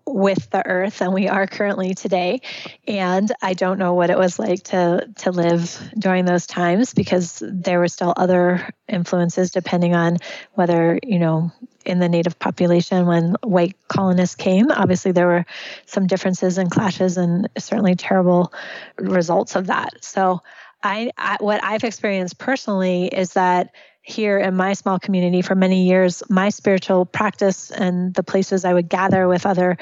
[0.06, 2.42] with the earth than we are currently today.
[2.88, 7.42] And i don't know what it was like to to live during those times because
[7.46, 10.18] there were still other influences depending on
[10.54, 11.52] whether you know
[11.86, 14.72] in the native population when white colonists came.
[14.72, 15.46] Obviously there were
[15.86, 18.52] some differences and clashes and certainly terrible
[18.98, 20.04] results of that.
[20.04, 20.42] So
[20.84, 23.74] I, I what i've experienced personally is that
[24.08, 28.74] here in my small community for many years my spiritual practice and the places i
[28.74, 29.78] would gather with other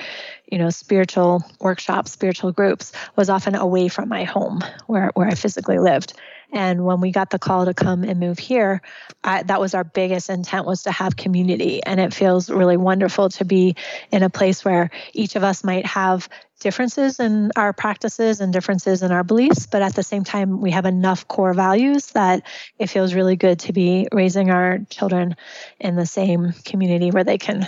[0.51, 5.35] you know spiritual workshops spiritual groups was often away from my home where, where i
[5.35, 6.13] physically lived
[6.55, 8.81] and when we got the call to come and move here
[9.23, 13.29] I, that was our biggest intent was to have community and it feels really wonderful
[13.29, 13.75] to be
[14.11, 16.27] in a place where each of us might have
[16.59, 20.71] differences in our practices and differences in our beliefs, but at the same time, we
[20.71, 22.43] have enough core values that
[22.79, 25.35] it feels really good to be raising our children
[25.79, 27.67] in the same community where they can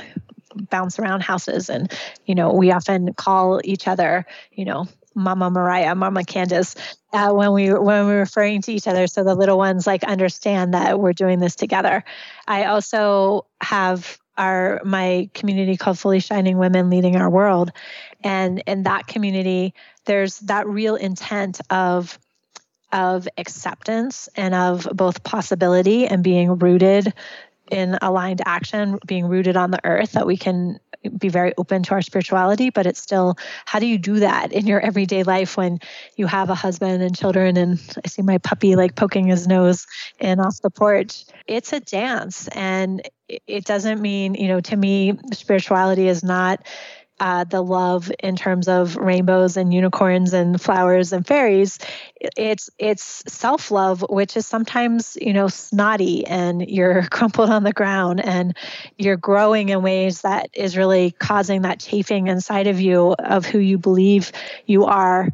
[0.69, 1.69] bounce around houses.
[1.69, 1.91] And,
[2.25, 4.87] you know, we often call each other, you know,
[5.17, 6.75] Mama Mariah, Mama Candace,
[7.11, 10.73] uh, when we when we're referring to each other, so the little ones like understand
[10.73, 12.03] that we're doing this together.
[12.47, 17.71] I also have our my community called Fully Shining Women Leading Our World,
[18.23, 19.73] and in that community
[20.05, 22.17] there's that real intent of
[22.93, 27.13] of acceptance and of both possibility and being rooted
[27.71, 30.79] in aligned action being rooted on the earth that we can
[31.17, 34.65] be very open to our spirituality but it's still how do you do that in
[34.65, 35.79] your everyday life when
[36.15, 39.85] you have a husband and children and i see my puppy like poking his nose
[40.19, 41.25] in off the porch?
[41.47, 46.65] It's a dance and it doesn't mean you know to me spirituality is not
[47.19, 51.79] uh, the love in terms of rainbows and unicorns and flowers and fairies.
[52.19, 57.73] It's it's self love, which is sometimes you know snotty and you're crumpled on the
[57.73, 58.55] ground and
[58.97, 63.59] you're growing in ways that is really causing that chafing inside of you of who
[63.59, 64.31] you believe
[64.65, 65.29] you are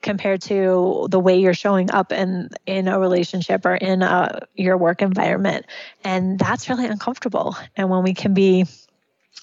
[0.00, 4.76] compared to the way you're showing up in in a relationship or in a, your
[4.76, 5.66] work environment
[6.04, 8.64] and that's really uncomfortable and when we can be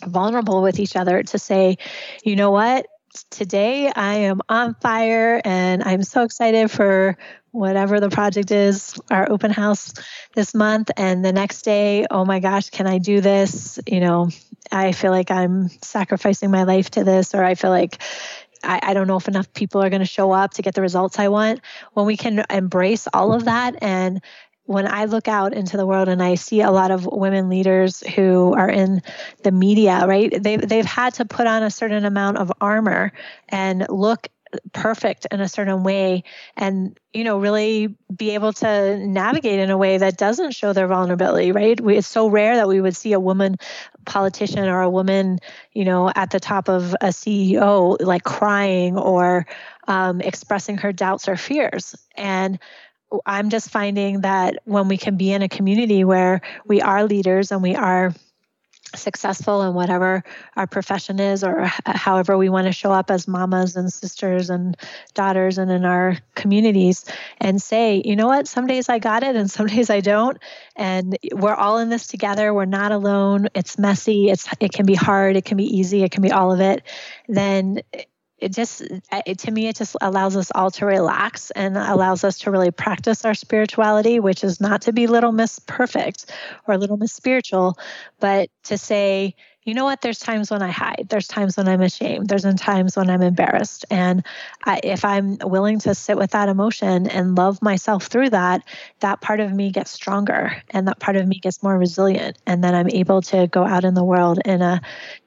[0.03, 1.77] vulnerable with each other to say,
[2.23, 2.87] you know what,
[3.29, 7.17] today I am on fire and I'm so excited for
[7.51, 9.93] whatever the project is, our open house
[10.33, 10.91] this month.
[10.97, 13.79] And the next day, oh my gosh, can I do this?
[13.87, 14.29] You know,
[14.71, 18.01] I feel like I'm sacrificing my life to this, or I feel like
[18.61, 20.81] I, I don't know if enough people are going to show up to get the
[20.81, 21.61] results I want.
[21.93, 24.21] When we can embrace all of that and
[24.65, 28.01] when I look out into the world and I see a lot of women leaders
[28.15, 29.01] who are in
[29.43, 30.31] the media, right?
[30.41, 33.13] They've, they've had to put on a certain amount of armor
[33.49, 34.27] and look
[34.73, 36.23] perfect in a certain way
[36.55, 40.87] and you know really be able to navigate in a way that doesn't show their
[40.87, 43.57] vulnerability right we, it's so rare that we would see a woman
[44.05, 45.39] politician or a woman
[45.73, 49.45] you know at the top of a ceo like crying or
[49.87, 52.59] um, expressing her doubts or fears and
[53.25, 57.51] I'm just finding that when we can be in a community where we are leaders
[57.51, 58.13] and we are
[58.93, 60.23] successful in whatever
[60.55, 64.77] our profession is or however we want to show up as mamas and sisters and
[65.13, 67.05] daughters and in our communities
[67.39, 68.47] and say you know what?
[68.47, 70.37] Some days i got it and some days i don't.
[70.75, 72.53] And we're all in this together.
[72.53, 73.49] We're not alone.
[73.53, 74.29] It's messy.
[74.29, 75.35] It's it can be hard.
[75.35, 76.03] It can be easy.
[76.03, 76.83] It can be all of it.
[77.27, 77.81] Then
[78.37, 82.39] it just it, to me it just allows us all to relax and allows us
[82.39, 86.31] to really practice our spirituality which is not to be little miss perfect
[86.67, 87.77] or little miss spiritual
[88.19, 89.35] but to say
[89.65, 90.01] you know what?
[90.01, 91.07] There's times when i hide.
[91.09, 92.29] There's times when i'm ashamed.
[92.29, 93.83] There's times when i'm embarrassed.
[93.89, 94.23] And
[94.65, 98.61] I, if i'm willing to sit with that emotion and love myself through that
[98.99, 102.37] that part of me gets stronger and that part of me gets more resilient.
[102.45, 104.81] And then i'm able to go out in the world in a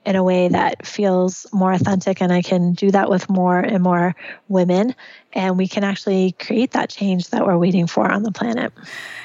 [0.06, 3.82] in a way that feels more authentic and i can do that with more and
[3.82, 4.14] more
[4.46, 4.94] women.
[5.32, 8.72] And we can actually create that change that we're waiting for on the planet.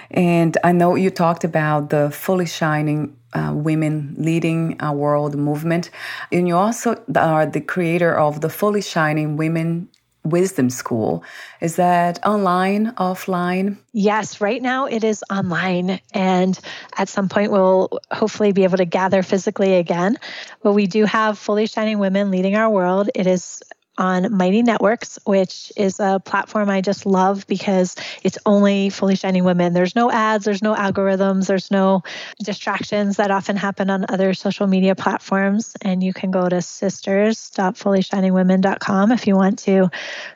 [0.09, 5.89] And i know you talked about the fully shining uh, women leading our world movement.
[6.31, 9.89] And you also are the creator of the Fully Shining Women
[10.23, 11.23] Wisdom School.
[11.59, 13.77] Is that online, offline?
[13.91, 15.99] Yes, right now it is online.
[16.13, 16.57] And
[16.97, 20.17] at some point, we'll hopefully be able to gather physically again.
[20.61, 23.09] But we do have Fully Shining Women Leading Our World.
[23.13, 23.61] It is
[23.97, 29.43] on Mighty Networks, which is a platform I just love because it's only fully shining
[29.43, 29.73] women.
[29.73, 32.03] There's no ads, there's no algorithms, there's no
[32.43, 35.75] distractions that often happen on other social media platforms.
[35.81, 39.89] And you can go to sisters.fullyshiningwomen.com if you want to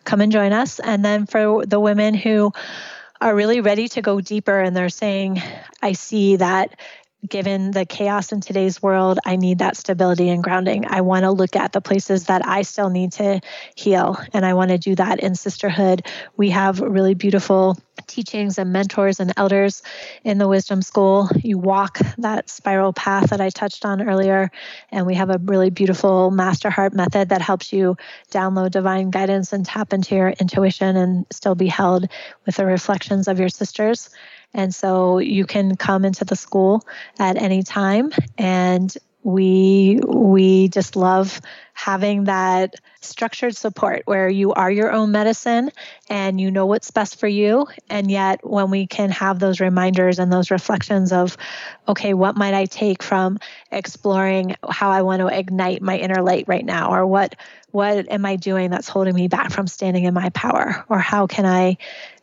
[0.03, 0.79] come and join us.
[0.79, 2.53] And then for the women who
[3.19, 5.41] are really ready to go deeper and they're saying,
[5.81, 6.75] I see that
[7.27, 10.85] given the chaos in today's world, I need that stability and grounding.
[10.87, 13.41] I want to look at the places that I still need to
[13.75, 16.05] heal, and I want to do that in sisterhood.
[16.35, 19.81] We have really beautiful teachings and mentors and elders
[20.23, 21.29] in the wisdom school.
[21.35, 24.51] You walk that spiral path that I touched on earlier,
[24.91, 27.97] and we have a really beautiful master heart method that helps you
[28.31, 32.07] download divine guidance and tap into your intuition and still be held
[32.45, 34.09] with the reflections of your sisters.
[34.53, 36.83] And so you can come into the school
[37.19, 38.11] at any time.
[38.37, 38.95] And
[39.27, 41.41] we we just love
[41.73, 45.69] having that structured support where you are your own medicine
[46.09, 47.67] and you know what's best for you.
[47.89, 51.35] And yet when we can have those reminders and those reflections of
[51.89, 53.37] okay what might i take from
[53.69, 56.91] exploring how i want to ignite my inner light right now?
[56.93, 57.35] Or what
[57.71, 60.85] what am i doing that's holding me back from standing in my power?
[60.87, 61.77] Or how can i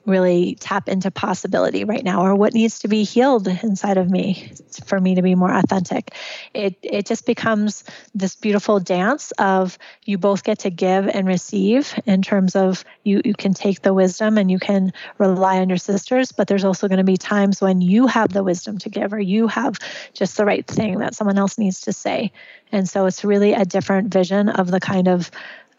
[0.07, 4.53] really tap into possibility right now or what needs to be healed inside of me
[4.87, 6.15] for me to be more authentic.
[6.53, 7.85] It it just becomes
[8.15, 13.23] this beautiful dance of you both get to give and receive in terms of you
[13.25, 16.89] you can take the wisdom and you can rely on your sisters but there's also
[16.89, 19.79] going to be times when you have the wisdom to give or you have
[20.13, 22.33] just the right thing that someone else needs to say.
[22.73, 25.31] And so it's really a different vision of the kind of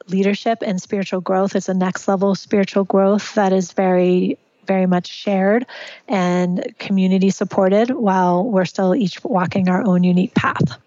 [0.07, 5.07] leadership and spiritual growth is a next level spiritual growth that is very very much
[5.07, 5.65] shared
[6.07, 10.79] and community supported while we're still each walking our own unique path.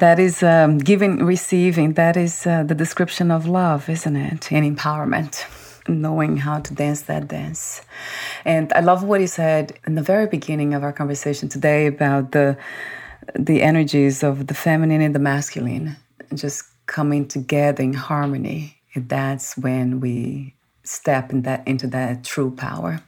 [0.00, 4.52] That is um, giving receiving that is uh, the description of love isn't it?
[4.52, 5.44] And empowerment
[5.88, 7.80] knowing how to dance that dance.
[8.44, 12.32] And i love what you said in the very beginning of our conversation today about
[12.32, 12.56] the
[13.34, 15.96] the energies of the feminine and the masculine.
[16.34, 18.76] Just coming together in harmony.
[18.94, 23.00] That's when we step in that into that true power.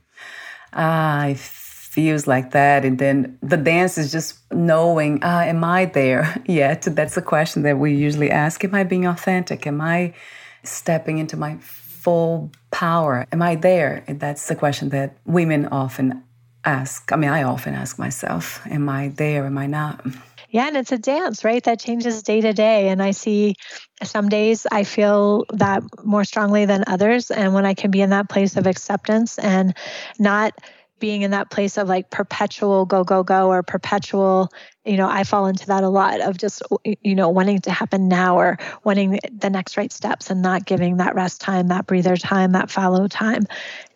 [0.72, 2.85] Ah, it feels like that.
[2.85, 6.83] And then the dance is just knowing, ah, am I there yet?
[6.83, 8.62] That's the question that we usually ask.
[8.64, 9.66] Am I being authentic?
[9.66, 10.14] Am I
[10.62, 13.26] stepping into my full power?
[13.33, 14.05] Am I there?
[14.07, 16.22] And that's the question that women often
[16.64, 17.11] ask.
[17.12, 19.47] I mean, I often ask myself, am I there?
[19.47, 20.05] Am I not?
[20.51, 21.62] Yeah, and it's a dance, right?
[21.62, 22.88] That changes day to day.
[22.88, 23.57] And I see
[24.03, 27.30] some days I feel that more strongly than others.
[27.30, 29.76] And when I can be in that place of acceptance and
[30.18, 30.55] not
[31.01, 34.51] being in that place of like perpetual go, go, go or perpetual
[34.88, 36.62] you know, I fall into that a lot of just,
[37.03, 40.96] you know, wanting to happen now or wanting the next right steps and not giving
[40.96, 43.46] that rest time, that breather time, that follow time.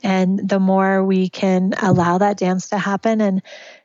[0.02, 3.42] And the more we can allow that dance to happen and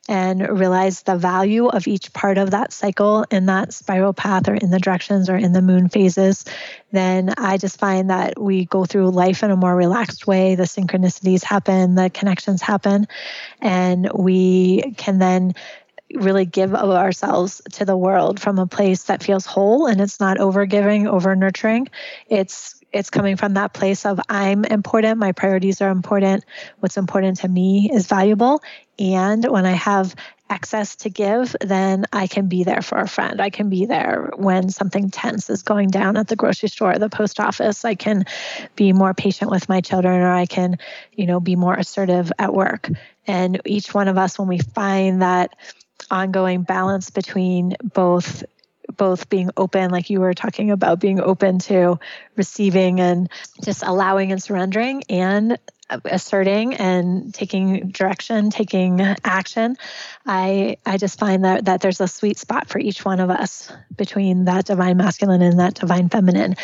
[0.08, 4.56] and realize the value of each part of that cycle in that spiral path or
[4.56, 6.46] in the directions or in the moon phases,
[6.92, 10.56] then I just find that we go through life in a more relaxed way.
[10.56, 13.08] The synchronicities happen, the connections happen,
[13.62, 15.54] and we can then
[16.14, 20.20] really give of ourselves to the world from a place that feels whole and it's
[20.20, 21.90] not over giving, over nurturing.
[22.30, 26.44] It's it's coming from that place of I'm important, my priorities are important,
[26.80, 28.62] what's important to me is valuable.
[28.98, 30.16] And when I have
[30.50, 33.42] access to give, then I can be there for a friend.
[33.42, 37.00] I can be there when something tense is going down at the grocery store or
[37.00, 37.86] the post office.
[37.86, 38.26] I can
[38.76, 40.78] be more patient with my children or I can,
[41.14, 42.90] you know, be more assertive at work.
[43.28, 45.56] And each one of us, when we find that
[46.10, 48.44] ongoing balance between both
[48.96, 52.00] both being open like you were talking about being open to
[52.36, 53.30] receiving and
[53.64, 55.58] just allowing and surrendering and
[55.90, 59.78] asserting and taking direction, taking action,
[60.26, 63.72] I I just find that that there's a sweet spot for each one of us
[63.96, 66.56] between that divine masculine and that divine feminine.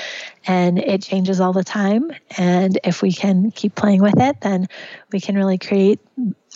[0.46, 2.12] And it changes all the time.
[2.38, 4.68] And if we can keep playing with it, then
[5.12, 6.00] we can really create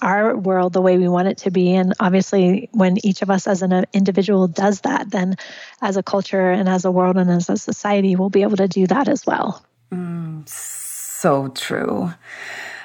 [0.02, 1.74] our world the way we want it to be.
[1.74, 5.38] And obviously, when each of us as an individual does that, then
[5.82, 8.68] as a culture and as a world and as a society, we'll be able to
[8.68, 9.66] do that as well.
[9.92, 10.87] Mm
[11.18, 12.14] so true.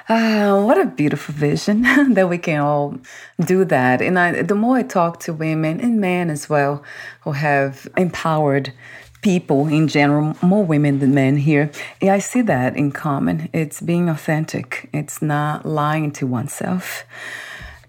[0.09, 1.81] Uh, what a beautiful vision
[2.13, 2.97] that we can all
[3.39, 4.01] do that.
[4.01, 6.83] And I, the more I talk to women and men as well
[7.21, 8.73] who have empowered
[9.21, 11.71] people in general, more women than men here,
[12.01, 13.49] yeah, I see that in common.
[13.53, 17.05] It's being authentic, it's not lying to oneself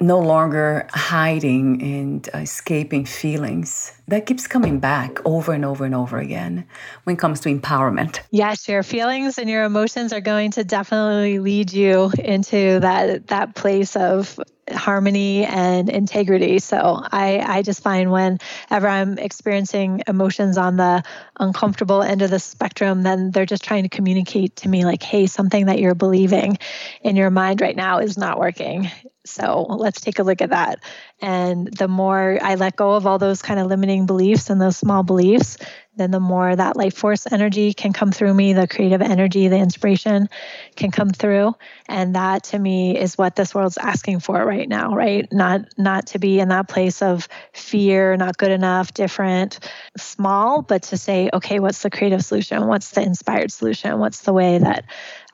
[0.00, 3.92] no longer hiding and escaping feelings.
[4.08, 6.66] That keeps coming back over and over and over again
[7.04, 8.20] when it comes to empowerment.
[8.30, 13.54] Yes, your feelings and your emotions are going to definitely lead you into that that
[13.54, 14.38] place of
[14.70, 16.58] harmony and integrity.
[16.58, 21.02] So I, I just find whenever I'm experiencing emotions on the
[21.38, 25.26] uncomfortable end of the spectrum, then they're just trying to communicate to me like, hey,
[25.26, 26.58] something that you're believing
[27.02, 28.90] in your mind right now is not working.
[29.26, 30.80] So let's take a look at that.
[31.20, 34.76] And the more I let go of all those kind of limiting beliefs and those
[34.76, 35.56] small beliefs,
[35.96, 39.56] then the more that life force energy can come through me, the creative energy, the
[39.56, 40.28] inspiration
[40.76, 41.54] can come through.
[41.88, 45.30] And that to me is what this world's asking for right now, right?
[45.32, 49.58] Not not to be in that place of fear, not good enough, different,
[49.96, 52.66] small, but to say, okay, what's the creative solution?
[52.66, 53.98] What's the inspired solution?
[53.98, 54.84] What's the way that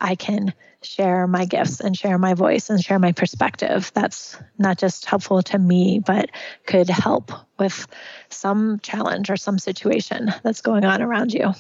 [0.01, 0.53] I can
[0.83, 3.91] share my gifts and share my voice and share my perspective.
[3.95, 6.31] That's not just helpful to me, but
[6.67, 7.87] could help with
[8.31, 11.53] some challenge or some situation that's going on around you.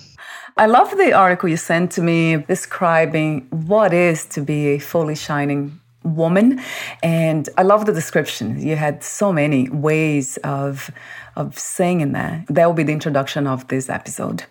[0.57, 5.14] I love the article you sent to me describing what is to be a fully
[5.14, 6.59] shining woman
[7.03, 10.91] and i love the description you had so many ways of
[11.37, 14.45] of saying in that that will be the introduction of this episode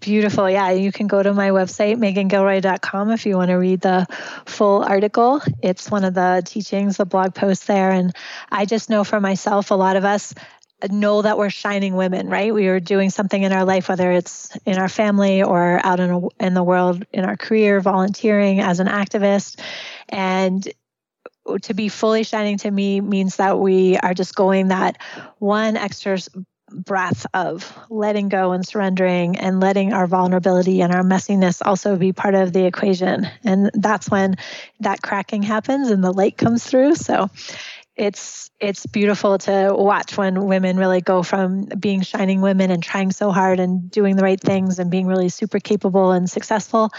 [0.00, 0.48] Beautiful.
[0.48, 4.06] Yeah, you can go to my website, meghangilroy.com, if you want to read the
[4.46, 5.42] full article.
[5.60, 7.90] It's one of the teachings, the blog post there.
[7.90, 8.14] And
[8.50, 10.34] I just know for myself, a lot of us
[10.88, 12.54] know that we're shining women, right?
[12.54, 16.10] We are doing something in our life, whether it's in our family or out in,
[16.10, 19.58] a, in the world, in our career, volunteering as an activist.
[20.08, 20.66] And
[21.62, 25.02] to be fully shining to me means that we are just going that
[25.38, 26.18] one extra
[26.70, 32.12] breath of letting go and surrendering and letting our vulnerability and our messiness also be
[32.12, 33.28] part of the equation.
[33.44, 34.36] And that's when
[34.80, 36.96] that cracking happens and the light comes through.
[36.96, 37.30] So
[37.98, 43.10] it's it's beautiful to watch when women really go from being shining women and trying
[43.10, 46.90] so hard and doing the right things and being really super capable and successful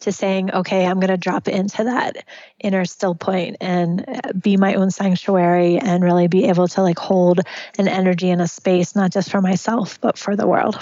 [0.00, 2.24] to saying okay i'm going to drop into that
[2.58, 6.98] inner still point and uh, be my own sanctuary and really be able to like
[6.98, 7.40] hold
[7.78, 10.76] an energy in a space not just for myself but for the world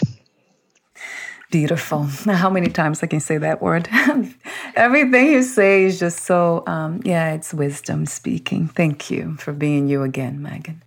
[1.50, 2.02] Beautiful.
[2.02, 3.88] How many times I can say that word?
[4.76, 8.68] Everything you say is just so, um, yeah, it's wisdom speaking.
[8.68, 10.80] Thank you for being you again, Meghan.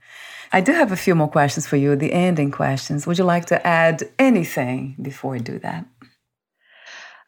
[0.52, 3.08] I do have a few more questions for you, the ending questions.
[3.08, 5.86] Would you like to add anything before we do that?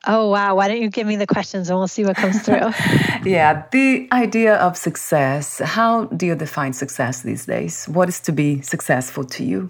[0.07, 0.55] Oh, wow.
[0.55, 2.55] Why don't you give me the questions and we'll see what comes through?
[3.23, 5.59] yeah, the idea of success.
[5.59, 7.85] How do you define success these days?
[7.85, 9.69] What is to be successful to you?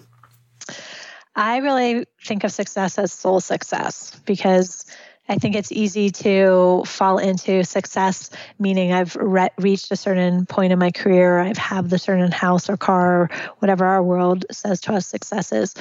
[1.36, 4.86] I really think of success as soul success because
[5.30, 10.74] I think it's easy to fall into success, meaning I've re- reached a certain point
[10.74, 14.82] in my career, I've have the certain house or car, or whatever our world says
[14.82, 15.74] to us success is.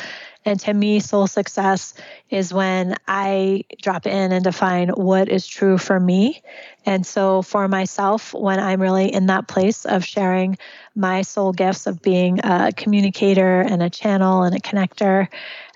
[0.45, 1.95] And to me, soul success
[2.28, 6.43] is when I drop in and define what is true for me.
[6.86, 10.59] And so for myself, when I'm really in that place of sharing
[10.95, 15.28] my soul gifts of being a communicator and a channel and a connector,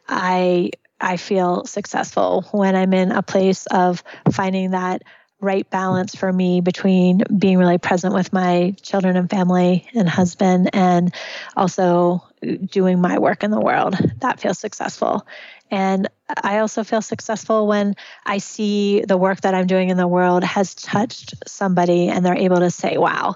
[0.09, 5.03] I I feel successful when I'm in a place of finding that
[5.41, 10.71] right balance for me between being really present with my children and family and husband
[10.73, 11.15] and
[11.57, 12.25] also
[12.65, 13.95] doing my work in the world.
[14.21, 15.27] That feels successful.
[15.71, 16.09] And
[16.43, 20.45] I also feel successful when I see the work that I'm doing in the world
[20.45, 23.35] has touched somebody and they're able to say, wow,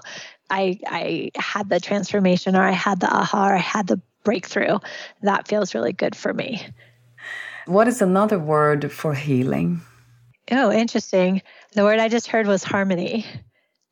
[0.49, 4.79] I, I had the transformation or I had the aha or I had the breakthrough.
[5.21, 6.65] That feels really good for me.
[7.69, 9.81] What is another word for healing?
[10.49, 11.43] Oh, interesting.
[11.73, 13.27] The word I just heard was harmony.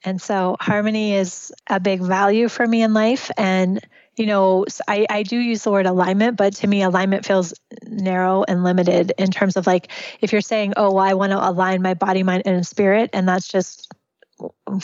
[0.04, 3.30] And so harmony is a big value for me in life.
[3.38, 3.80] And,
[4.16, 7.54] you know, I, I do use the word alignment, but to me, alignment feels
[7.84, 11.48] narrow and limited in terms of like, if you're saying, oh, well, I want to
[11.48, 13.94] align my body, mind, and spirit, and that's just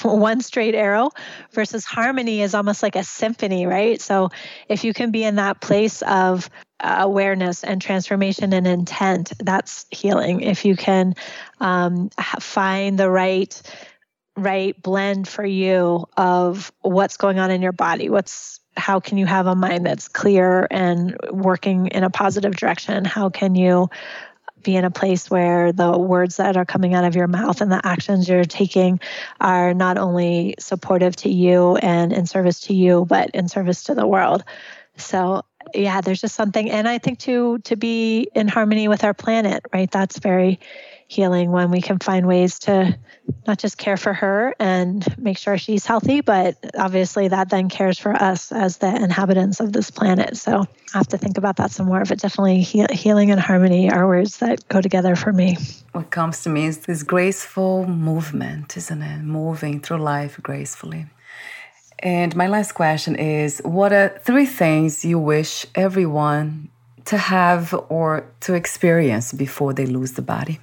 [0.04, 1.10] one straight arrow
[1.52, 4.00] versus harmony is almost like a symphony, right?
[4.00, 4.30] So
[4.70, 6.48] if you can be in that place of
[6.84, 10.42] awareness and transformation and intent, that's healing.
[10.42, 11.16] If you can
[11.60, 12.10] um,
[12.40, 13.62] find the right
[14.36, 19.26] right blend for you of what's going on in your body, what's how can you
[19.26, 23.06] have a mind that's clear and working in a positive direction?
[23.06, 23.90] How can you
[24.64, 27.72] be in a place where the words that are coming out of your mouth and
[27.72, 29.00] the actions you're taking
[29.40, 33.96] are not only supportive to you and in service to you, but in service to
[33.96, 34.44] the world.
[34.98, 35.44] So
[35.74, 39.64] yeah, there's just something, and I think to to be in harmony with our planet,
[39.74, 39.90] right?
[39.90, 40.60] That's very
[41.08, 42.98] healing when we can find ways to
[43.48, 48.00] not just care for her and make sure she's healthy, but obviously that then cares
[48.00, 50.36] for us as the inhabitants of this planet.
[50.38, 52.04] So I have to think about that some more.
[52.04, 55.58] But definitely he- healing and harmony are words that go together for me.
[55.92, 59.22] What comes to me is this graceful movement, isn't it?
[59.22, 61.06] Moving through life gracefully.
[62.04, 66.70] And my last question is What are three things you wish everyone
[67.06, 70.60] to have or to experience before they lose the body?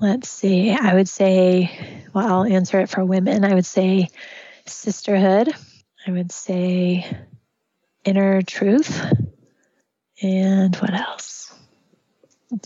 [0.00, 0.70] Let's see.
[0.70, 1.70] I would say,
[2.12, 3.44] well, I'll answer it for women.
[3.44, 4.08] I would say
[4.66, 5.52] sisterhood.
[6.06, 7.16] I would say
[8.04, 9.04] inner truth.
[10.22, 11.52] And what else?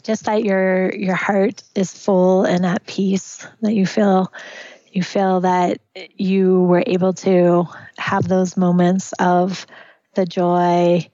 [0.03, 4.31] Just that your your heart is full and at peace, that you feel
[4.91, 5.80] you feel that
[6.16, 7.66] you were able to
[7.99, 9.66] have those moments of
[10.14, 11.09] the joy,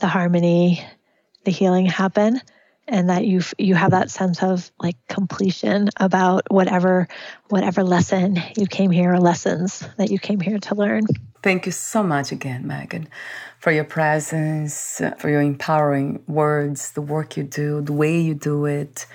[0.00, 0.84] the harmony,
[1.44, 2.40] the healing happen
[2.90, 7.08] and that you you have that sense of like completion about whatever
[7.48, 11.06] whatever lesson you came here or lessons that you came here to learn.
[11.42, 13.06] Thank you so much again, Meghan,
[13.60, 18.66] for your presence, for your empowering words, the work you do, the way you do
[18.66, 19.06] it,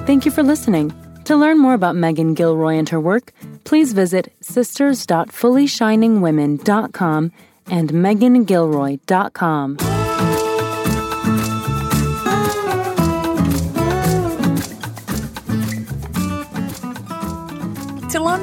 [0.07, 0.93] Thank you for listening.
[1.25, 3.33] To learn more about Meghan Gilroy and her work,
[3.65, 7.33] please visit sisters.fullyshiningwomen.com
[7.69, 9.96] and meghangilroy.com.